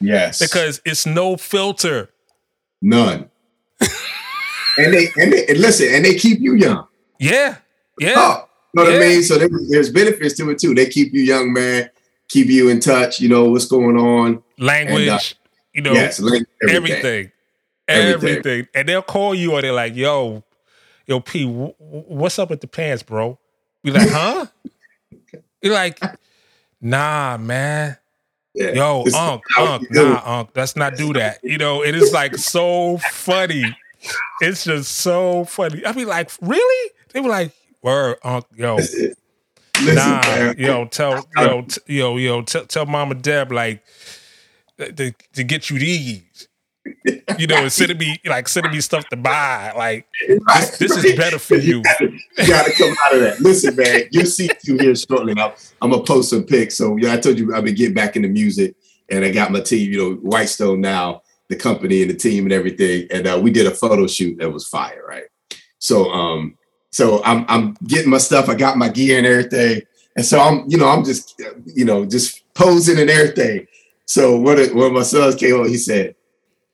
[0.00, 2.10] yes, because it's no filter.
[2.80, 3.28] none.
[4.78, 6.86] and they and they and listen, and they keep you young.
[7.18, 7.56] Yeah.
[8.00, 8.14] Yeah.
[8.16, 8.98] Oh, know what Yeah.
[8.98, 9.22] I mean?
[9.22, 10.74] So there, there's benefits to it too.
[10.74, 11.90] They keep you young, man.
[12.28, 13.20] Keep you in touch.
[13.20, 14.42] You know what's going on.
[14.58, 15.18] Language, and, uh,
[15.74, 16.46] you know, yes, everything.
[16.68, 17.32] everything.
[17.88, 18.28] Everything.
[18.30, 18.68] Everything.
[18.74, 20.42] And they'll call you and they're like, yo,
[21.06, 23.38] yo, P, w- w- what's up with the pants, bro?
[23.82, 24.46] Be like, huh?
[25.62, 26.00] You're like,
[26.80, 27.96] nah, man.
[28.54, 28.72] Yeah.
[28.72, 30.26] Yo, This is Unc, Unc, nah, it.
[30.26, 31.38] Unc, let's not do that.
[31.42, 33.64] You know, it is like so funny.
[34.40, 35.84] It's just so funny.
[35.86, 36.90] I be like, really?
[37.12, 37.52] They were like,
[37.82, 39.14] word, Unc, yo, Listen,
[39.94, 40.54] nah, man.
[40.58, 43.82] yo, tell, yo, t- yo, yo, tell, tell Mama Deb like
[44.78, 46.48] to, to get you these.
[47.38, 51.04] You know, instead of me like sending me stuff to buy, like Right, this is
[51.04, 51.16] right.
[51.16, 51.82] better for you.
[51.82, 53.40] gotta- You got to come out of that.
[53.40, 55.32] Listen, man, you'll see you here shortly.
[55.36, 56.76] I'm, I'm gonna post some pics.
[56.76, 58.74] So yeah, I told you I've been getting back into music,
[59.10, 59.90] and I got my team.
[59.90, 63.08] You know, Whitestone now, the company and the team and everything.
[63.10, 65.24] And uh, we did a photo shoot that was fire, right?
[65.78, 66.56] So, um,
[66.90, 68.48] so I'm I'm getting my stuff.
[68.48, 69.82] I got my gear and everything,
[70.16, 73.66] and so I'm, you know, I'm just, you know, just posing and everything.
[74.06, 76.14] So when it, when my sons came on, he said,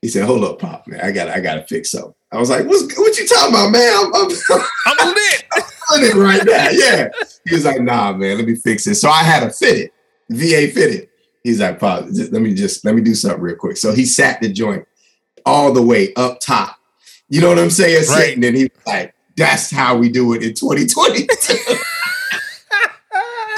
[0.02, 2.50] he said, "Hold up, pop, man, I got I got to fix up." I was
[2.50, 3.92] like, "What's what you talking about, man?
[3.96, 4.28] I'm, I'm,
[5.00, 5.44] I'm lit.
[5.88, 6.68] feeling it right now.
[6.70, 7.08] Yeah.
[7.46, 8.96] He was like, nah, man, let me fix it.
[8.96, 9.92] So I had to fit it,
[10.30, 11.08] VA fitted.
[11.42, 13.76] He's like, Pop, just, let me just let me do something real quick.
[13.76, 14.86] So he sat the joint
[15.46, 16.76] all the way up top.
[17.28, 18.06] You know what I'm saying?
[18.08, 18.24] Right.
[18.26, 21.28] Sitting and he was like, that's how we do it in 2020."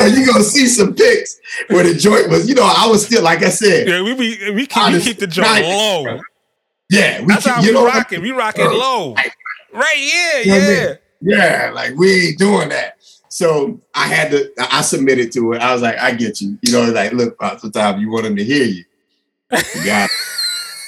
[0.00, 3.22] and you're gonna see some pics where the joint was, you know, I was still
[3.22, 6.20] like I said, Yeah, we be we keep we keep the joint low.
[6.90, 8.20] Yeah, we That's can- how you we know, rocking.
[8.22, 9.14] We rocking low.
[9.72, 10.86] Right, yeah, You know I yeah.
[10.88, 10.96] mean?
[11.22, 12.96] Yeah, like we ain't doing that.
[13.28, 15.60] So I had to, I submitted to it.
[15.62, 16.58] I was like, I get you.
[16.62, 18.84] You know, like, look, sometimes you want them to hear you.
[19.52, 20.10] You got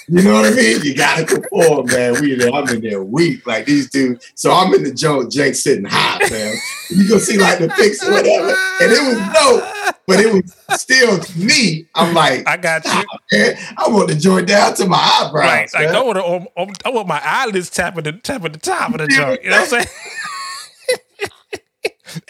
[0.08, 0.82] You know what I mean?
[0.82, 2.20] You got to perform, man.
[2.20, 4.32] We there, I'm in there weak, like these dudes.
[4.34, 6.54] So I'm in the joint, Jake sitting high, man.
[6.90, 8.54] You gonna see like the pics or whatever.
[8.80, 11.86] And it was dope, but it was still to me.
[11.94, 13.04] I'm like, I got you.
[13.32, 15.44] man, I want the joint down to my eyebrows.
[15.44, 15.74] Right.
[15.74, 15.96] Like man.
[15.96, 18.98] I want to, um, um, I want my eyelids tapping the tapping the top of
[18.98, 19.42] the joint.
[19.44, 19.86] You know what I'm saying?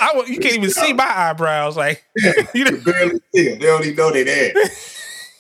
[0.01, 1.77] I you can't even see my eyebrows.
[1.77, 2.05] Like
[2.55, 3.59] you know, barely see them.
[3.59, 4.53] They don't even know they're there.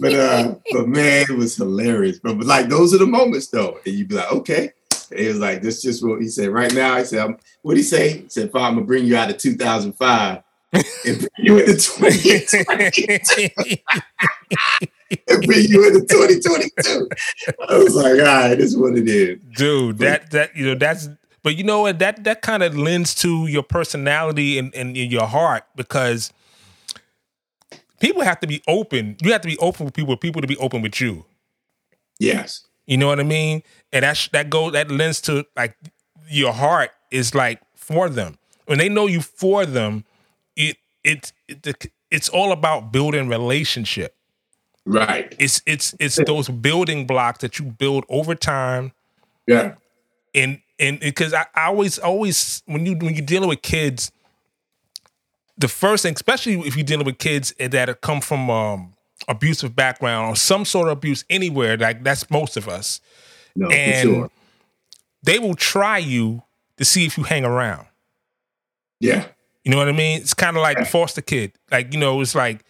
[0.03, 2.19] But uh, but man, it was hilarious.
[2.19, 4.73] But, but like those are the moments though, and you'd be like, okay.
[5.11, 6.99] And It was like this just what he said right now.
[6.99, 8.19] He said, what he say?
[8.19, 10.43] He said, I'm gonna bring you out of 2005
[10.73, 13.85] and bring you into 2020
[15.29, 17.09] and bring you into 2022.
[17.69, 19.39] I was like, all right, this is what it is.
[19.55, 21.09] dude that that you know that's
[21.45, 25.27] but you know what that that kind of lends to your personality and, and your
[25.27, 26.33] heart because
[28.03, 30.57] people have to be open you have to be open with people people to be
[30.59, 31.25] open with you
[32.19, 32.67] Yes.
[32.87, 35.77] you know what i mean and that that go that lends to like
[36.29, 40.05] your heart is like for them when they know you for them
[40.57, 44.15] it it, it it's all about building relationship
[44.85, 45.33] Right.
[45.39, 48.93] it's it's it's those building blocks that you build over time
[49.47, 49.75] Yeah.
[50.35, 54.11] and and because I, I always always when you when you're dealing with kids,
[55.63, 58.93] the first thing, especially if you're dealing with kids that have come from um
[59.29, 63.01] abusive background or some sort of abuse anywhere, like that's most of us,
[63.57, 64.31] No, And- sure.
[65.23, 66.43] they will try you
[66.77, 67.87] to see if you hang around.
[69.01, 69.27] Yeah.
[69.65, 70.21] You know what I mean?
[70.21, 71.53] It's kind of like the foster kid.
[71.71, 72.65] Like, you know, it's like,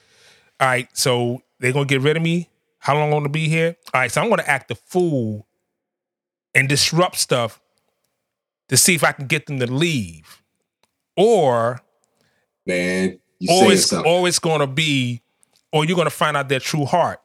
[0.60, 2.48] all right, so they're gonna get rid of me.
[2.80, 3.76] How long I'm gonna be here?
[3.94, 5.46] All right, so I'm gonna act a fool
[6.54, 7.60] and disrupt stuff
[8.68, 10.42] to see if I can get them to leave.
[11.16, 11.80] Or
[12.66, 15.20] Man, you or it's, or it's gonna be,
[15.72, 17.20] or you're gonna find out their true heart.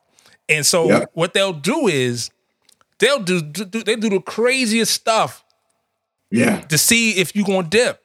[0.50, 1.12] And so Yep.
[1.14, 2.30] what they'll do is
[3.00, 5.44] they'll do, do do- they do the craziest stuff
[6.32, 6.62] yeah.
[6.62, 8.02] to see if you're gonna dip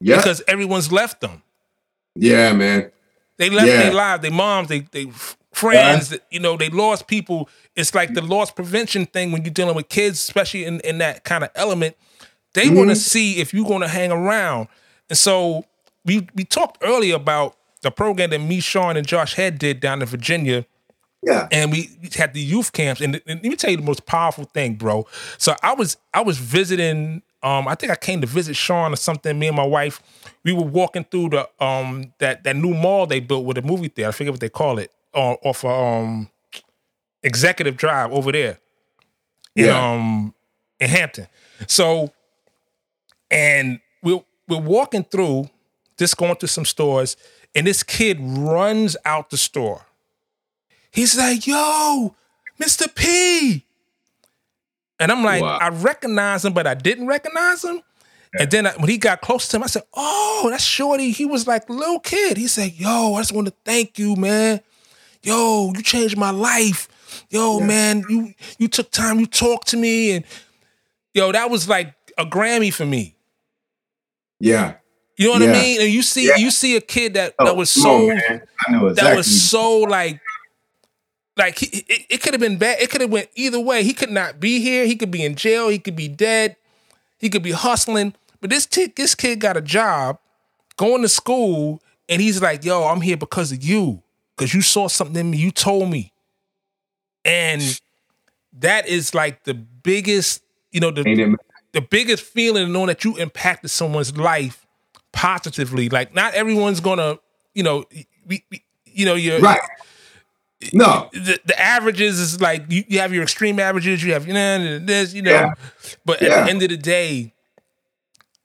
[0.00, 0.16] Yeah.
[0.16, 1.42] because everyone's left them.
[2.14, 2.90] yeah, man.
[3.36, 3.82] They left Yeah.
[3.84, 5.10] their lives, their moms, they they
[5.52, 6.10] friends.
[6.10, 7.48] that You know, they lost people.
[7.76, 11.24] It's like the loss prevention thing when you're dealing with kids, especially in, in that
[11.24, 11.96] kind of element.
[12.54, 12.94] They want to mm-hmm.
[12.94, 14.68] see if you're going to hang around.
[15.08, 15.64] And so
[16.04, 20.00] we we talked earlier about the program that me, Sean, and Josh Head did down
[20.02, 20.64] in Virginia
[21.22, 21.48] Yeah.
[21.52, 23.00] and we had the youth camps.
[23.00, 25.06] And, and let me tell you the most powerful thing, bro.
[25.38, 27.22] So I was I was visiting.
[27.42, 29.38] Um, I think I came to visit Sean or something.
[29.38, 30.00] Me and my wife,
[30.44, 33.88] we were walking through the um that that new mall they built with a movie
[33.88, 34.08] theater.
[34.08, 34.90] I forget what they call it.
[35.12, 36.30] Uh, off of, um
[37.22, 38.58] Executive Drive over there
[39.54, 39.92] in Yeah.
[39.92, 40.34] um
[40.80, 41.26] in Hampton.
[41.68, 42.12] So,
[43.30, 45.48] and we're we're walking through,
[45.98, 47.16] just going through some stores,
[47.54, 49.86] and this kid runs out the store.
[50.90, 52.14] He's like, "Yo,
[52.60, 52.92] Mr.
[52.94, 53.64] P,"
[54.98, 55.58] and I'm like, Wow.
[55.60, 57.82] I recognize him, but I didn't recognize him.
[58.36, 61.24] And then I, when he got close to him, I said, "Oh, that's Shorty." He
[61.24, 62.36] was like little kid.
[62.36, 64.60] He said, "Yo, I just want to thank you, man.
[65.22, 66.88] Yo, you changed my life.
[67.30, 70.24] Yo, man, you you took time, you talked to me, and
[71.12, 73.14] yo, that was like a Grammy for me.
[74.40, 74.74] Yeah.
[75.16, 75.50] You know what Yeah.
[75.50, 75.80] I mean?
[75.82, 76.36] And you see, Yeah.
[76.36, 78.42] you see a kid that Oh, that was so on, man.
[78.66, 79.10] I know exactly.
[79.10, 80.20] that was so like
[81.36, 82.80] like he, it, it could have been bad.
[82.80, 83.82] It could have went either way.
[83.82, 84.86] He could not be here.
[84.86, 85.68] He could be in jail.
[85.68, 86.56] He could be dead.
[87.18, 88.14] He could be hustling.
[88.40, 90.18] But this kid, this kid got a job,
[90.76, 94.02] going to school, and he's like, "Yo, I'm here because of you,
[94.36, 95.38] because you saw something in me.
[95.38, 96.12] You told me."
[97.24, 97.80] And
[98.60, 100.42] that is like the biggest,
[100.72, 101.36] you know, the
[101.72, 104.63] the biggest feeling knowing that you impacted someone's life
[105.14, 105.88] positively.
[105.88, 107.18] Like not everyone's gonna,
[107.54, 107.84] you know,
[108.26, 109.60] we, we- you know, you're Right.
[110.72, 111.10] No.
[111.12, 114.78] the, the averages is like you, you have your extreme averages, you have you know
[114.78, 115.30] this, you know.
[115.32, 115.54] Yeah.
[116.04, 116.44] But at Yeah.
[116.44, 117.34] the end of the day,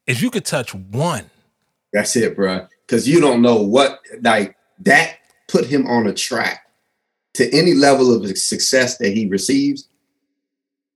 [0.08, 1.30] if you could touch one,
[1.94, 2.68] That's it, bro.
[2.86, 5.18] Because you don't know what like that
[5.48, 6.62] put him on a track
[7.36, 9.88] to any level of success that he receives.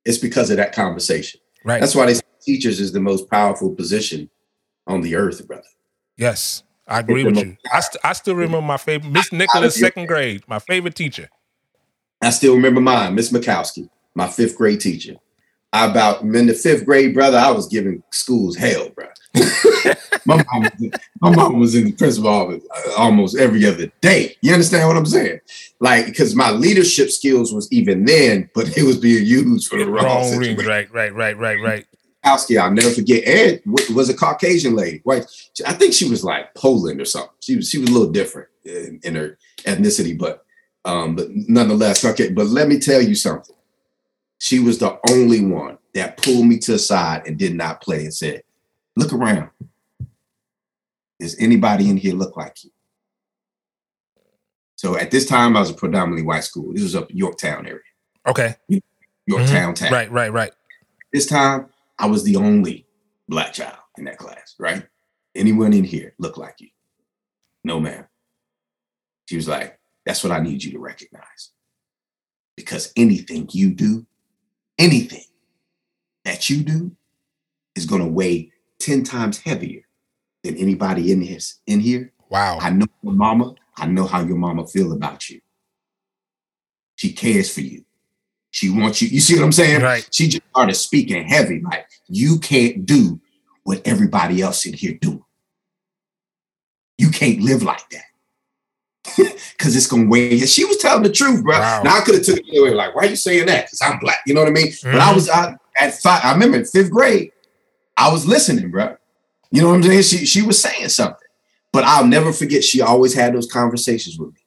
[0.05, 1.39] It's because of that conversation.
[1.63, 1.79] right?
[1.79, 4.29] That's why they say teachers is the most powerful position
[4.87, 5.63] on the earth, brother.
[6.17, 7.57] yes, I agree with you.
[7.71, 11.29] I, st- I still remember my favorite Miss Nicholas, second grade, my favorite teacher.
[12.21, 15.15] I still remember mine, Miss Mikowski, my fifth grade teacher.
[15.73, 19.07] I about in the fifth grade, brother, I was giving schools hell, bro.
[20.25, 23.91] my mom, was in, my mom was in the principal office uh, almost every other
[23.99, 24.37] day.
[24.41, 25.39] You understand what I'm saying?
[25.79, 29.89] Like, because my leadership skills was even then, but it was being used for the
[29.89, 31.85] wrong, Wrong ring, right, right, right, right, right.
[32.25, 33.23] Mikowski, I'll never forget.
[33.25, 35.01] And w- was a Caucasian lady.
[35.05, 35.25] Right?
[35.65, 37.31] I think she was like Poland or something.
[37.41, 40.45] She was she was a little different in, in her ethnicity, but
[40.85, 42.29] um, but nonetheless, okay.
[42.29, 43.55] But let me tell you something.
[44.39, 48.03] She was the only one that pulled me to the side and did not play
[48.03, 48.43] and said,
[48.95, 49.49] "Look around.
[51.19, 52.71] Does anybody in here look like you?"
[54.75, 56.73] So at this time, I was a predominantly white school.
[56.73, 57.79] This was up Yorktown area,
[58.27, 58.55] Okay,
[59.25, 59.93] Yorktown town.
[59.93, 60.51] right, right, right.
[61.13, 61.67] This time,
[61.99, 62.87] I was the only
[63.27, 64.85] black child in that class, right?
[65.35, 66.69] anyone in here look like you?
[67.63, 68.05] No, ma'am.
[69.27, 71.51] She was like, that's what I need you to recognize.
[72.55, 74.05] Because anything you do,
[74.77, 75.23] anything
[76.25, 76.95] that you do
[77.75, 79.81] is going to weigh 10 times heavier
[80.43, 82.11] than anybody in this in here.
[82.29, 82.59] Wow.
[82.61, 83.55] I know your mama.
[83.77, 85.39] I know how your mama feel about you.
[86.95, 87.85] She cares for you.
[88.53, 89.07] She wants you.
[89.07, 89.81] You see what I'm saying?
[89.81, 90.07] Right.
[90.11, 93.19] She just started speaking heavy, like you can't do
[93.63, 95.25] what everybody else in here do.
[96.99, 99.35] You can't live like that.
[99.57, 100.37] Cause it's gonna weigh.
[100.41, 101.57] She was telling the truth, bro.
[101.57, 101.81] Wow.
[101.83, 103.65] Now I could have took it away, like, why are you saying that?
[103.65, 104.19] Because I'm black.
[104.27, 104.71] You know what I mean?
[104.83, 105.15] But I Mhm.
[105.15, 106.23] was I, at five.
[106.23, 107.31] I remember in fifth grade,
[107.97, 108.95] I was listening, bro.
[109.49, 110.03] You know what I'm saying?
[110.03, 111.17] She she was saying something.
[111.71, 114.41] But I'll never forget, she always had those conversations with me.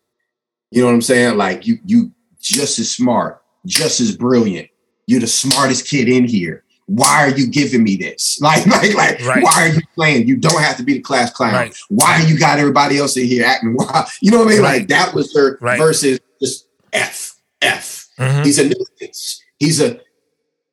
[0.71, 1.37] You know what I'm saying?
[1.37, 4.69] Like you, you just as smart, just as brilliant.
[5.07, 6.65] You're the smartest kid in here.
[6.87, 8.39] Why are you giving me this?
[8.47, 9.43] Like, like, like, Right.
[9.43, 10.29] why are you playing?
[10.29, 11.53] You don't have to be the class clown.
[11.53, 11.77] Right.
[11.89, 14.07] Why you got everybody else in here acting wild?
[14.23, 14.63] You know what I mean?
[14.63, 14.79] Right.
[14.81, 18.07] Like that was her versus just F, F.
[18.19, 18.45] Mhm.
[18.45, 19.43] He's a nuisance.
[19.59, 20.01] He's a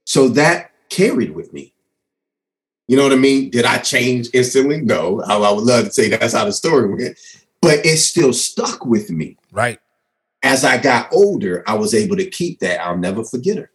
[0.06, 1.74] so that carried with me.
[2.88, 3.50] You know what I mean?
[3.50, 4.82] Did I change instantly?
[4.82, 5.22] No.
[5.24, 7.18] I, I would love to say that's how the story went,
[7.62, 9.38] but it still stuck with me.
[9.52, 9.80] Right.
[10.44, 12.82] As I got older, I was able to keep that.
[12.82, 13.72] I'll never forget her.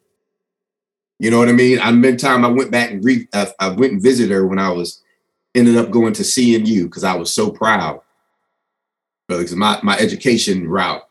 [1.18, 1.78] You know what I mean?
[1.80, 4.58] I remember time I went back and re, uh, I went and visited her when
[4.58, 5.02] I was
[5.54, 8.02] ended up going to CNU because I was so proud.
[9.26, 11.02] Because my my education route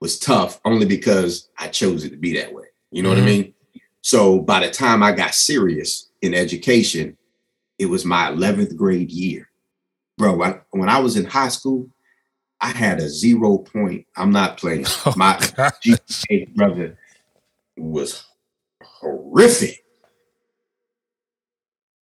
[0.00, 2.64] was tough only because I chose it to be that way.
[2.90, 3.26] You know what I Mhm.
[3.26, 3.54] mean?
[4.02, 7.16] So by the time I got serious in education,
[7.78, 9.48] it was my 11th grade year.
[10.18, 11.88] Bro, when, when I was in high school,
[12.60, 14.06] I had a zero point.
[14.16, 14.86] I'm not playing.
[15.04, 15.36] Oh, My.
[15.36, 16.98] GPA, brother,
[17.76, 18.24] was
[18.82, 19.84] horrific.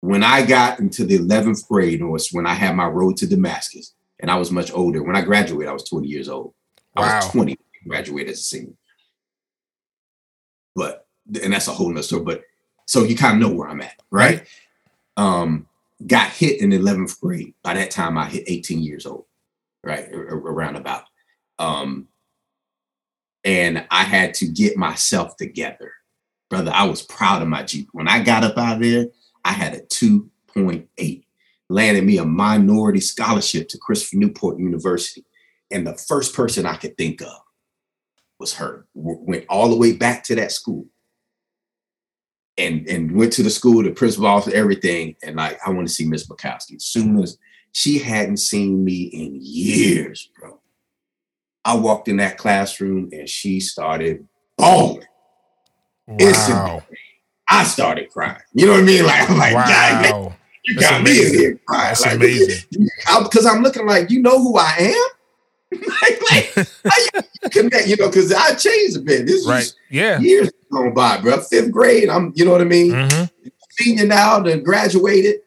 [0.00, 3.94] When I got into the 11th grade, was when I had my road to Damascus,
[4.20, 5.02] and I was much older.
[5.02, 6.52] When I graduated, I was 20 years old.
[6.96, 8.74] I was 20, graduated as a senior.
[10.76, 11.06] But
[11.42, 12.24] and that's a whole nother story.
[12.24, 12.42] But
[12.86, 14.46] so you kind of know where I'm at, right?
[15.16, 15.66] Um,
[16.06, 17.54] got hit in 11th grade.
[17.62, 19.24] By that time, I hit 18 years old,
[19.84, 20.08] right?
[20.12, 21.04] Around about.
[21.58, 22.08] Um,
[23.44, 25.92] and I had to get myself together.
[26.48, 27.88] Brother, I was proud of my Jeep.
[27.92, 29.06] When I got up out of there,
[29.44, 31.24] I had a 2.8,
[31.68, 35.24] landed me a minority scholarship to Christopher Newport University.
[35.70, 37.40] And the first person I could think of
[38.38, 38.86] was her.
[38.94, 40.86] Went all the way back to that school.
[42.56, 45.16] And, and went to the school, the principal office, everything.
[45.24, 46.76] And like, I want to see Miss Bukowski.
[46.76, 47.36] As soon as
[47.74, 50.60] she hadn't seen me in years, bro.
[51.64, 55.02] I walked in that classroom and she started bawling.
[56.06, 56.84] Wow.
[57.50, 58.36] I started crying.
[58.52, 59.04] You know what I mean?
[59.04, 60.36] Like, I'm like, Wow.
[60.64, 61.38] you That's got me in amazing.
[61.40, 61.88] here crying.
[61.88, 62.64] That's like, amazing.
[63.24, 65.80] Because I'm looking like, you know who I am?
[66.02, 69.26] like, like, how you connect, you know, because I changed a bit.
[69.26, 69.56] This Right.
[69.56, 70.20] was Yeah.
[70.20, 71.40] years gone by, bro.
[71.40, 72.92] Fifth grade, I'm, you know what I mean?
[72.92, 73.24] hmm
[73.70, 75.40] Senior now, then graduated.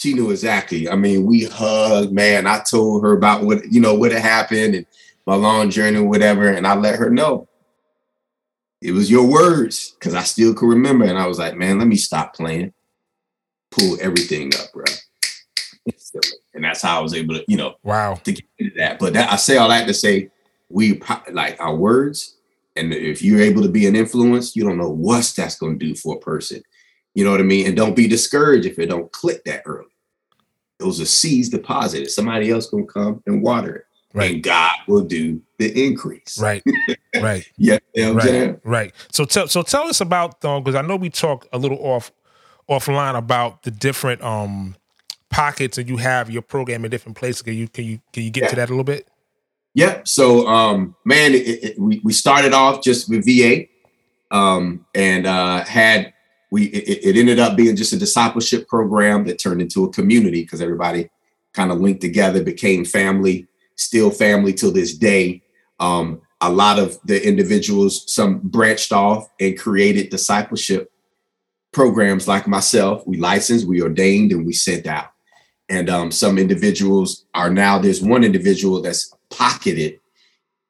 [0.00, 0.88] She knew exactly.
[0.88, 2.46] I mean, we hugged, man.
[2.46, 4.86] I told her about what, you know, what had happened and
[5.26, 6.48] my long journey whatever.
[6.48, 7.48] And I let her know.
[8.80, 11.04] It was your words, because I still could remember.
[11.04, 12.72] And I was like, man, let me stop playing.
[13.72, 14.84] Pull everything up, bro.
[16.54, 18.14] And that's how I was able to, you know, Wow.
[18.14, 18.98] to get into that.
[18.98, 20.30] But that, I say all that to say
[20.70, 22.36] we like our words,
[22.74, 25.86] and if you're able to be an influence, you don't know what that's going to
[25.86, 26.62] do for a person.
[27.14, 27.66] You know what I mean?
[27.66, 29.89] And don't be discouraged if it don't click that early.
[30.80, 32.10] Those are seeds deposited.
[32.10, 34.34] Somebody else gonna come and water it, Right.
[34.34, 36.38] and God will do the increase.
[36.40, 36.62] Right.
[37.20, 37.44] Right.
[37.56, 38.60] Yeah, you know Right.
[38.64, 38.94] Right.
[39.12, 42.12] So tell so tell us about um because I know we talk a little off
[42.68, 44.76] offline about the different um
[45.28, 47.42] pockets and you have your program in different places.
[47.42, 49.08] Can you can you can you get to that a little bit?
[49.74, 50.08] Yep.
[50.08, 53.66] So, um, man, it, it, we we started off just with VA,
[54.30, 56.12] um, and uh, had
[56.50, 60.42] we it, it ended up being just a discipleship program that turned into a community
[60.42, 61.08] because everybody
[61.52, 63.46] kind of linked together, became family,
[63.76, 65.42] still family till this day.
[65.78, 70.90] Um, a lot of the individuals, some branched off and created discipleship
[71.72, 73.06] programs like myself.
[73.06, 75.12] We licensed, we ordained, and we sent out.
[75.68, 80.00] And um, some individuals are now, there's one individual that's pocketed,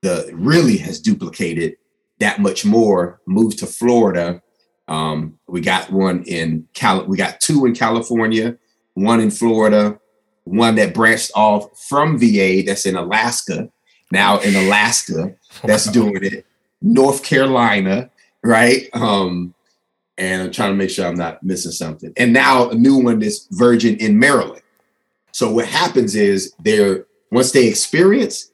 [0.02, 1.76] the really has duplicated
[2.18, 4.42] that much more, moved to Florida.
[4.90, 8.58] Um, we got one in Cal, we got two in California,
[8.94, 10.00] one in Florida,
[10.42, 13.70] one that branched off from VA that's in Alaska,
[14.10, 15.32] now in Alaska,
[15.62, 16.44] that's doing it.
[16.82, 18.10] North Carolina,
[18.42, 18.88] right?
[18.92, 19.54] Um,
[20.18, 22.12] and I'm trying to make sure I'm not missing something.
[22.16, 24.62] And now a new one that's Virgin in Maryland.
[25.30, 28.50] So what happens is they're once they experience,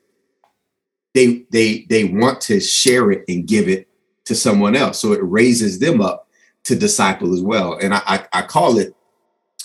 [1.15, 3.89] they they they want to share it and give it
[4.27, 4.99] to someone else.
[5.01, 6.26] So it raises them up
[6.67, 7.79] to disciple as well.
[7.81, 8.95] And I I, I call it,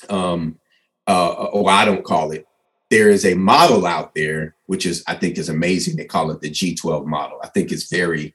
[0.10, 0.60] um,
[1.08, 2.48] uh, or I don't call it.
[2.90, 5.98] There is a model out there which is I think is amazing.
[5.98, 7.40] They call it the G12 model.
[7.44, 8.34] I think it's very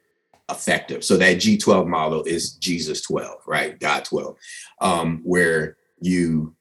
[0.51, 1.05] effective.
[1.05, 3.79] So that G12 model is Jesus 12, right?
[3.81, 4.37] God 12,
[4.81, 6.55] um, where you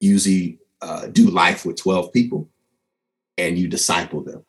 [0.00, 2.48] usually uh, do life with 12 people
[3.36, 4.44] and you disciple them,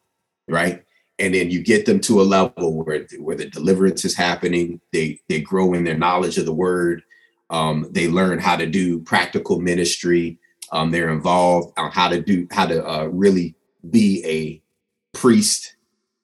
[0.48, 0.84] right?
[1.20, 4.80] And then you get them to a level where, where the deliverance is happening.
[4.94, 7.04] They they grow in their knowledge of the word.
[7.50, 10.40] Um, they learn how to do practical ministry.
[10.72, 13.56] Um, they're involved on how to do how to uh, really
[13.90, 14.62] be a
[15.18, 15.76] priest,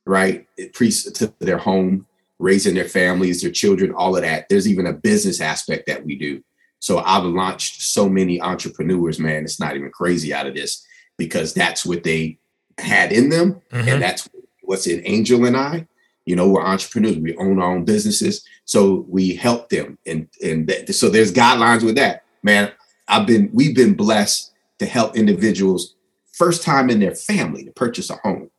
[0.06, 0.48] right?
[0.74, 2.08] Priest to their home,
[2.40, 4.48] raising their families, their children, all of that.
[4.50, 6.42] There's even a business aspect that we do.
[6.80, 9.44] So I've launched so many entrepreneurs, man.
[9.44, 10.86] It's not even crazy out of this
[11.18, 12.38] because that's what they
[12.78, 13.88] had in them, Mhm.
[13.88, 14.30] and that's
[14.68, 15.88] what's in Angel and I.
[16.26, 17.18] You know, we're entrepreneurs.
[17.18, 21.96] We own our own businesses, so we help them, and and so there's guidelines with
[21.96, 22.72] that, man.
[23.08, 25.96] I've been we've been blessed to help individuals
[26.34, 28.50] first time in their family to purchase a home,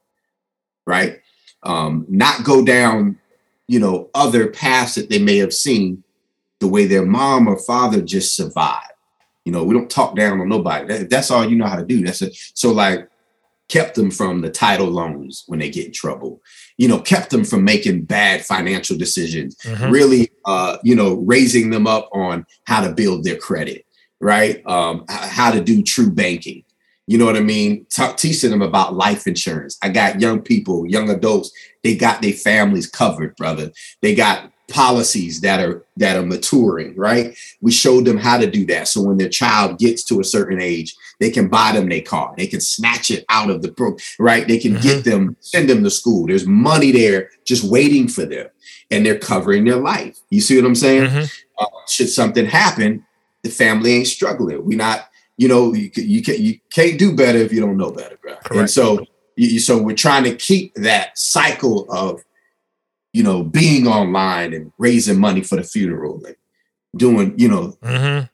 [0.86, 1.20] right?
[1.62, 3.18] Um, not go down,
[3.66, 6.04] you know, other paths that they may have seen
[6.60, 8.92] the way their mom or father just survived.
[9.44, 10.86] You know, we don't talk down on nobody.
[10.86, 12.04] That- that's all you know how to do.
[12.04, 12.36] That's it.
[12.54, 13.08] So like
[13.68, 16.40] kept them from the title loans when they get in trouble.
[16.76, 19.56] You know, kept them from making bad financial decisions.
[19.64, 19.90] Mhm.
[19.90, 23.84] Really, uh, you know, raising them up on how to build their credit,
[24.20, 24.62] right?
[24.66, 26.62] Um, how to do true banking.
[27.08, 27.86] You know what I mean?
[27.88, 29.78] Talk, teaching them about life insurance.
[29.80, 31.52] I got young people, young adults.
[31.84, 33.70] They got their families covered, brother.
[34.02, 37.36] They got policies that are that are maturing, right?
[37.60, 38.88] We showed them how to do that.
[38.88, 42.34] So when their child gets to a certain age, they can buy them their car.
[42.36, 44.46] They can snatch it out of the brook, right?
[44.46, 46.26] They can get them, send them to school.
[46.26, 48.48] There's money there just waiting for them,
[48.90, 50.18] and they're covering their life.
[50.30, 51.10] You see what I'm saying?
[51.10, 51.32] Mhm.
[51.58, 53.02] uh, should something happen,
[53.42, 54.62] the family ain't struggling.
[54.64, 55.08] We not,
[55.38, 58.34] you know, you, you can't you can't do better if you don't know better, bro.
[58.60, 59.06] And so,
[59.36, 62.22] you, so we're trying to keep that cycle of,
[63.14, 66.36] you know, being online and raising money for the funeral and
[66.94, 68.28] doing, you know, Mhm.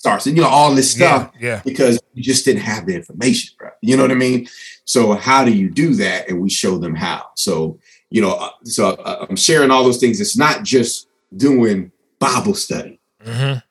[0.00, 1.62] Starts and you know all this stuff Yeah, yeah.
[1.62, 3.68] because you just didn't have the information, bro.
[3.82, 4.48] You know what I mean?
[4.86, 6.28] So how do you do that?
[6.28, 7.26] And we show them how.
[7.36, 7.78] So
[8.08, 10.18] you know, uh, so uh, I'm sharing all those things.
[10.20, 13.62] It's not just doing Bible study Mhm.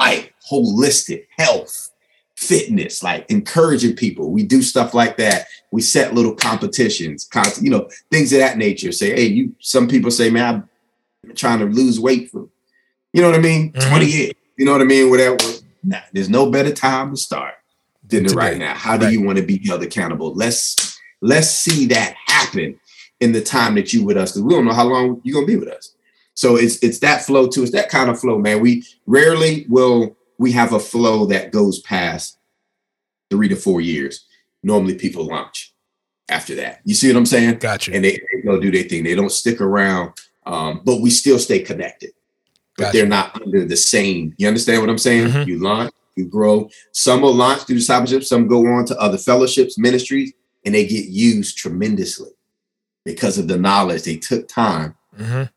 [0.00, 1.90] like holistic health,
[2.34, 4.30] fitness, like encouraging people.
[4.32, 5.46] We do stuff like that.
[5.70, 7.28] We set little competitions,
[7.60, 8.90] you know, things of that nature.
[8.90, 9.54] Say, hey, you.
[9.60, 10.66] Some people say, man,
[11.28, 12.48] I'm trying to lose weight for,
[13.12, 13.88] you know what I mean, Mhm.
[13.90, 14.32] 20 years.
[14.56, 15.10] You know what I mean?
[15.10, 15.36] Whatever.
[15.84, 17.54] Nah, there's no better time to start
[18.06, 18.34] than Today.
[18.34, 18.74] right now.
[18.74, 19.12] How do Right.
[19.12, 20.34] you want to be held accountable?
[20.34, 22.78] Let's let's see that happen
[23.20, 25.46] in the time that you with us, because we don't know how long you're gonna
[25.46, 25.94] be with us.
[26.34, 27.62] So it's it's that flow too.
[27.62, 28.60] It's that kind of flow, man.
[28.60, 32.38] We rarely will we have a flow that goes past
[33.30, 34.26] three to four years.
[34.62, 35.72] Normally people launch
[36.28, 36.80] after that.
[36.84, 37.58] You see what I'm saying?
[37.58, 37.94] Got you.
[37.94, 39.04] And they, they go do their thing.
[39.04, 40.12] They don't stick around,
[40.46, 42.10] um, but we still stay connected.
[42.76, 42.96] But Gotcha.
[42.98, 44.34] they're not under the same.
[44.36, 45.28] You understand what I'm saying?
[45.28, 45.46] Mhm.
[45.46, 46.68] You launch, you grow.
[46.92, 48.24] Some will launch through discipleship.
[48.24, 50.32] Some go on to other fellowships, ministries,
[50.64, 52.30] and they get used tremendously
[53.04, 54.02] because of the knowledge.
[54.02, 55.50] They took time Mhm.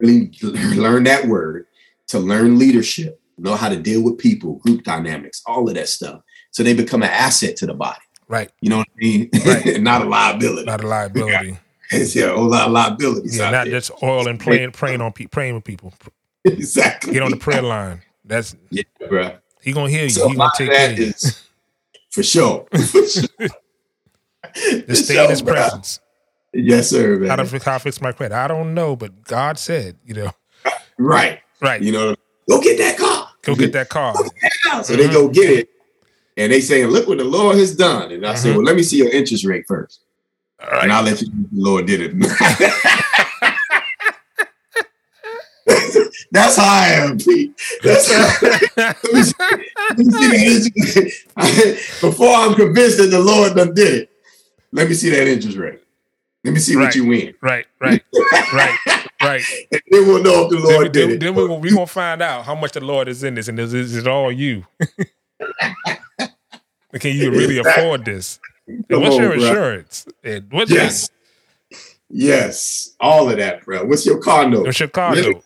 [0.00, 0.30] really
[0.80, 1.66] learn that word
[2.08, 6.20] to learn leadership, know how to deal with people, group dynamics, all of that stuff.
[6.52, 7.98] So they become an asset to the body.
[8.28, 8.50] Right.
[8.62, 9.30] You know what I mean?
[9.46, 9.80] Right.
[9.82, 10.64] not a liability.
[10.66, 11.58] Not a liability.
[11.90, 13.36] It's yeah, a whole lot of liabilities.
[13.36, 13.74] Yeah, not there.
[13.80, 15.92] just oil and praying, praying on people, praying with people.
[16.44, 17.12] exactly.
[17.14, 18.02] Get on the prayer line.
[18.24, 19.36] That's Yeah, bro.
[19.60, 20.10] he gonna hear you.
[20.10, 21.42] So he gonna take that is
[22.10, 22.66] for sure.
[22.72, 23.24] For sure.
[24.86, 25.54] Just stay in His bro.
[25.54, 26.00] presence.
[26.52, 27.30] Yes, sir, man.
[27.30, 28.34] How to how fix my credit?
[28.34, 30.30] I don't know, but God said, you know,
[30.98, 31.40] right.
[31.62, 31.80] right.
[31.80, 32.14] You know,
[32.48, 33.28] go get that car.
[33.42, 34.14] Go get that car.
[34.84, 35.68] So they go get it,
[36.36, 38.56] and they saying, "Look what the Lord has done." And I say, Mhm.
[38.56, 40.04] "Well, let me see your interest rate first,
[40.62, 40.92] All and.
[40.92, 42.12] I'll let you know the Lord did it."
[46.32, 47.54] That's how I am, Pete.
[47.84, 50.72] That's how, let me see, let me see that
[51.36, 54.10] interest- Before I'm convinced that the Lord done did it,
[54.72, 55.80] let me see that interest rate.
[56.44, 56.84] Let me see Right.
[56.86, 58.02] what you win, right, right,
[58.52, 58.78] right,
[59.22, 59.42] right.
[59.72, 61.20] and then we'll know if the Lord we- did then, it.
[61.20, 63.60] then we're gonna, we gonna find out how much the Lord is in this, and
[63.60, 64.64] is, is it all you?
[66.98, 67.82] Can you really Exactly.
[67.84, 68.38] afford this?
[68.88, 70.06] What's your insurance?
[70.24, 71.10] And what's Yes,
[72.10, 73.84] yes, all of that, bro.
[73.84, 74.52] What's your car note?
[74.58, 75.20] your, your Chicago?
[75.20, 75.42] Really?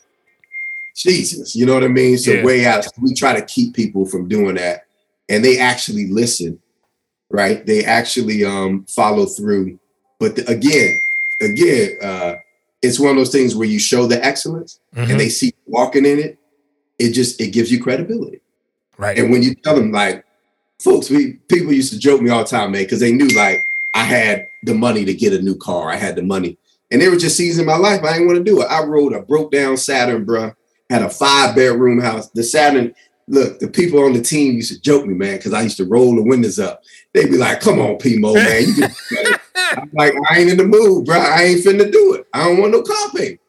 [0.96, 2.16] Jesus, you know what I mean?
[2.18, 2.42] So Yeah.
[2.42, 2.86] way out.
[3.00, 4.82] We try to keep people from doing that,
[5.28, 6.58] and they actually listen
[7.30, 7.66] right?
[7.66, 9.80] They actually um, follow through.
[10.20, 11.00] But the, again,
[11.40, 12.34] again, uh,
[12.82, 15.10] it's one of those things where you show the excellence Mhm.
[15.10, 16.38] and they see you walking in it.
[16.98, 18.40] It just it gives you credibility.
[18.96, 19.18] right.
[19.18, 20.24] And when you tell them, like,
[20.80, 23.60] folks, we people used to joke me all the time, man, because they knew like
[23.92, 25.90] I had the money to get a new car.
[25.90, 26.56] I had the money.
[26.90, 28.02] And they were just seizing my life.
[28.04, 28.66] I didn't want to do it.
[28.70, 30.54] I rode a broke down Saturn, bruh.
[30.90, 32.28] Had a five bedroom house.
[32.30, 32.94] The Saturn,
[33.28, 35.84] look, the people on the team used to joke me, man, because I used to
[35.84, 36.82] roll the windows up.
[37.12, 37.98] They'd be like, come on, man.
[37.98, 39.40] Can do it."
[39.76, 41.18] I'm like, I ain't in the mood, bro.
[41.18, 42.26] I ain't finna do it.
[42.32, 43.40] I don't want no car payment.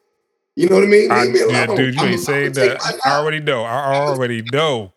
[0.56, 1.12] You know what I mean?
[1.12, 2.98] I, me yeah, oh, dude, you I'm- ain't saying that.
[3.04, 3.62] I already know.
[3.62, 4.92] I already know.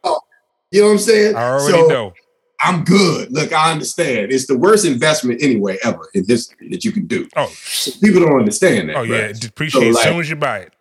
[0.71, 1.35] You know what I'm saying?
[1.35, 2.13] I already So, know.
[2.59, 3.31] I'm good.
[3.31, 4.31] Look, I understand.
[4.31, 7.27] It's the worst investment anyway ever in history that you can do.
[7.35, 8.95] Oh, So people don't understand that.
[8.97, 9.29] oh yeah.
[9.29, 9.47] bruh.
[9.49, 10.73] Appreciate So, it as soon as you buy it.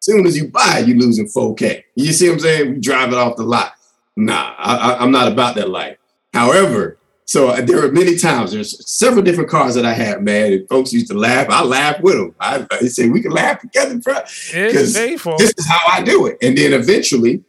[0.00, 1.82] Soon as you buy you're losing 4K.
[1.94, 2.74] You see what I'm saying?
[2.74, 3.72] We drive it off the lot.
[4.16, 5.98] Nah, I, I, I'm not about that life.
[6.32, 10.52] However, so there were many times, there's several different cars that I had, man.
[10.52, 11.48] And folks used to laugh.
[11.50, 12.34] I laughed with them.
[12.38, 14.18] I, say, we can laugh together, bro.
[14.18, 15.36] It's 'Cause painful.
[15.38, 16.38] This is how I do it.
[16.40, 17.42] And then eventually,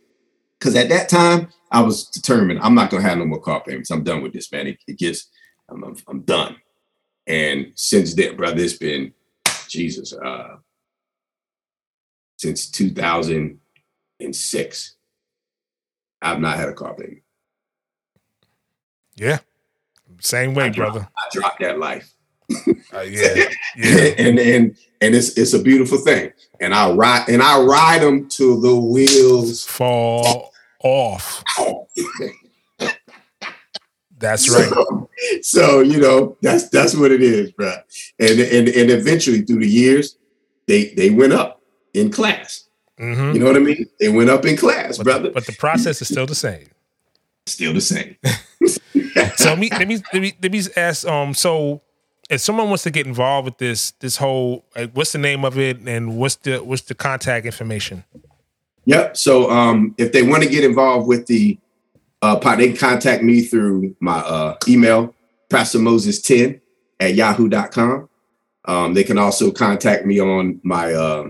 [0.57, 3.61] because at that time, I was determined I'm not going to have no more car
[3.61, 3.91] payments.
[3.91, 4.67] I'm done with this, man.
[4.67, 5.27] It, it gets,
[5.69, 6.55] I'm, I'm, I'm done.
[7.27, 9.13] And since then, brother, it's been,
[9.67, 10.55] Jesus, uh,
[12.37, 14.95] since 2006,
[16.21, 17.23] I've not had a car payment.
[19.15, 19.39] Yeah.
[20.21, 21.09] Same way, I dropped- brother.
[21.17, 22.13] I dropped that life.
[22.93, 23.49] Uh, yeah.
[23.75, 23.87] Yeah.
[24.17, 26.31] and and and it's it's a beautiful thing.
[26.61, 31.43] And I ride and I ride them till the wheels Fall off.
[34.17, 34.69] That's right.
[34.69, 35.09] So,
[35.41, 37.73] so, you know, that's that's what it is, bro.
[38.19, 40.17] And and and eventually through the years,
[40.67, 41.56] they they went up
[41.97, 42.63] in class.
[42.97, 43.85] hmm You know what I mean?
[43.99, 45.31] They went up in class, But, brother.
[45.31, 46.69] but the process is still the same.
[47.47, 48.15] Still the same.
[49.37, 51.07] So let me let me let me let me ask.
[51.07, 51.81] Um, so
[52.29, 55.57] if someone wants to get involved with this this whole, like, what's the name of
[55.57, 58.03] it, and what's the what's the contact information?
[58.85, 59.17] Yep.
[59.17, 61.57] So um, if they want to get involved with the
[62.21, 65.13] uh, pod, they can contact me through my uh, email,
[65.49, 66.59] Pastor Moses 10
[66.99, 68.09] at yahoo.com.
[68.65, 71.29] Um, they can also contact me on my uh,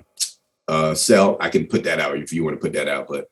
[0.68, 1.38] uh, cell.
[1.40, 3.08] I can put that out if you want to put that out.
[3.08, 3.30] But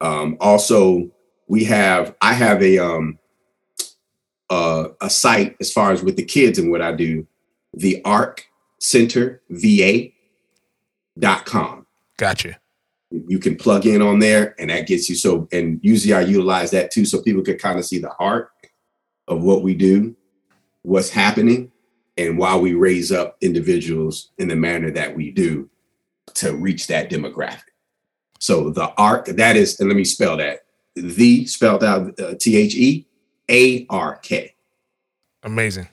[0.00, 1.10] um, also,
[1.48, 3.18] we have, I have a, um,
[4.50, 7.26] uh, a site as far as with the kids and what I do,
[7.72, 8.46] the ARC
[8.78, 10.08] Center VA
[11.18, 11.86] dot com.
[12.16, 12.58] Gotcha.
[13.10, 16.70] you can plug in on there and that gets you so and usually i utilize
[16.70, 18.50] that too so people can kind of see the heart
[19.28, 20.14] of what we do
[20.82, 21.70] what's happening
[22.16, 25.68] and why we raise up individuals in the manner that we do
[26.34, 27.62] to reach that demographic.
[28.40, 30.60] So the arc that is and let me spell that.
[30.94, 33.04] The spelled out uh, t-h-e-a-r-k
[35.42, 35.88] Amazing.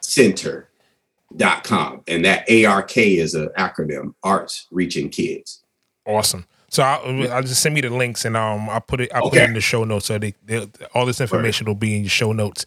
[0.00, 5.62] center.com and that ark is an acronym arts reaching kids.
[6.06, 6.46] Awesome.
[6.70, 9.38] So I'll, I'll just send me the links and um I'll put it I'll put
[9.38, 12.10] it in the show notes so they, they all this information will be in your
[12.10, 12.66] show notes.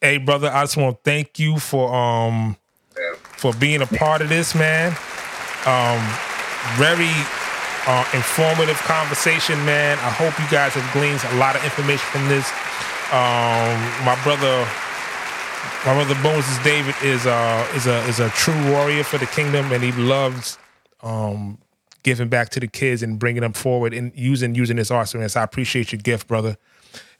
[0.00, 2.56] Hey brother, I just want to thank you for um
[3.22, 4.96] for being a part of this, man.
[5.66, 6.27] Um
[6.76, 7.10] very
[7.86, 9.98] uh, informative conversation, man.
[9.98, 12.46] I hope you guys have gleaned a lot of information from this.
[13.10, 14.68] Um my brother
[15.86, 19.72] my brother Moses David is uh is a is a true warrior for the kingdom
[19.72, 20.58] and he loves
[21.02, 21.56] um
[22.02, 25.36] giving back to the kids and bringing them forward and using using this awesomeness.
[25.36, 26.58] I appreciate your gift, brother.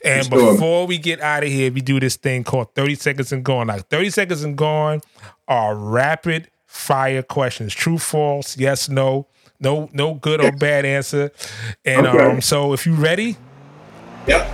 [0.05, 0.53] And Sure.
[0.53, 3.67] before we get out of here, we do this thing called 30 seconds and gone.
[3.69, 5.01] Like 30 seconds and gone
[5.49, 7.75] are rapid fire questions.
[7.75, 9.27] True, false, yes, no.
[9.59, 11.33] No, no good or bad answer.
[11.85, 12.25] And Okay.
[12.25, 13.37] um, so if you ready,
[14.29, 14.49] yep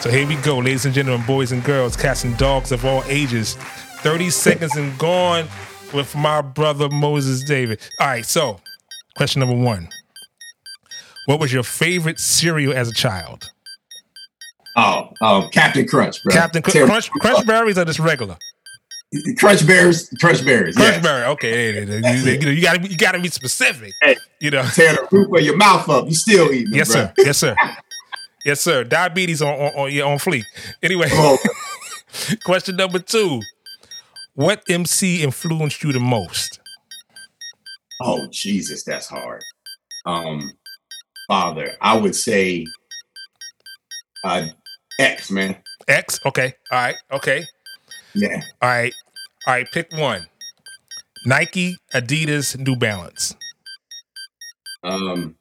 [0.00, 3.04] so here we go, ladies and gentlemen, boys and girls, cats and dogs of all
[3.06, 3.54] ages.
[4.02, 5.46] 30 seconds and gone
[5.92, 7.78] with my brother Moses David.
[8.00, 8.58] All right, so
[9.18, 9.90] question number one.
[11.26, 13.50] What was your favorite cereal as a child?
[14.76, 18.38] oh um, captain crunch bro Captain Cr- Crunch Crunch Berries or just regular?
[19.38, 20.76] Crunch Bears, Crunch Berries.
[20.76, 21.02] Crunch yes.
[21.02, 21.24] Berry.
[21.26, 23.92] Okay, hey, hey, hey, you, you gotta you gotta be specific.
[24.00, 24.16] Hey.
[24.40, 24.62] You know.
[24.72, 26.06] Tear the roof of your mouth up.
[26.06, 26.92] You still eating, Yes, bruh.
[26.92, 27.12] sir.
[27.18, 27.56] Yes, sir.
[28.44, 28.84] Yes, sir.
[28.84, 30.44] Diabetes on on, on yeah, on fleek.
[30.82, 31.38] Anyway, Oh,
[32.44, 33.40] question number two.
[34.34, 36.60] What MC influenced you the most?
[38.02, 39.42] oh, Jesus, that's hard.
[40.06, 40.52] Um,
[41.28, 42.64] father, I would say,
[44.24, 44.46] uh,
[44.98, 45.56] X man.
[45.88, 46.18] X.
[46.24, 46.54] Okay.
[46.70, 46.94] All right.
[47.12, 47.44] Okay.
[48.14, 48.92] Yeah, All right.
[49.46, 49.66] All right.
[49.72, 50.26] Pick one.
[51.26, 53.34] Nike, Adidas, New Balance.
[54.82, 55.36] um,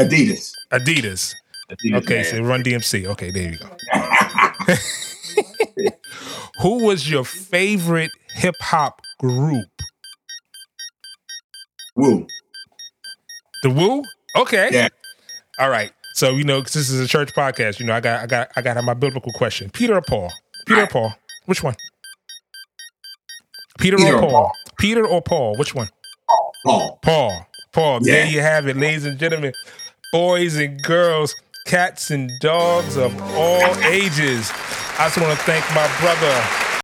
[0.00, 0.52] Adidas.
[0.72, 1.34] Adidas.
[1.70, 2.14] Adidas Okay.
[2.16, 2.24] man.
[2.24, 3.06] So Run DMC.
[3.06, 3.30] Okay.
[3.30, 3.68] There you go.
[6.62, 9.66] Who was your favorite hip hop group?
[11.96, 12.26] Woo.
[13.62, 14.02] The Wu?
[14.36, 14.68] Okay.
[14.72, 14.88] Yeah.
[15.58, 15.92] All right.
[16.14, 17.78] So you know, this is a church podcast.
[17.78, 19.70] You know, I got, I got, I got my biblical question.
[19.70, 20.32] Peter or Paul?
[20.68, 21.14] Peter or Paul?
[21.46, 21.74] Which one?
[23.78, 24.30] Peter, Peter or or Paul?
[24.30, 24.52] Paul.
[24.78, 25.56] Peter or Paul?
[25.56, 25.88] Which one?
[26.64, 26.98] Paul.
[27.02, 27.46] Paul.
[27.72, 28.00] Paul.
[28.02, 28.14] Yeah.
[28.14, 29.52] There you have it, ladies and gentlemen,
[30.12, 31.34] boys and girls,
[31.66, 34.50] cats and dogs of all ages.
[34.98, 36.67] I just want to thank my brother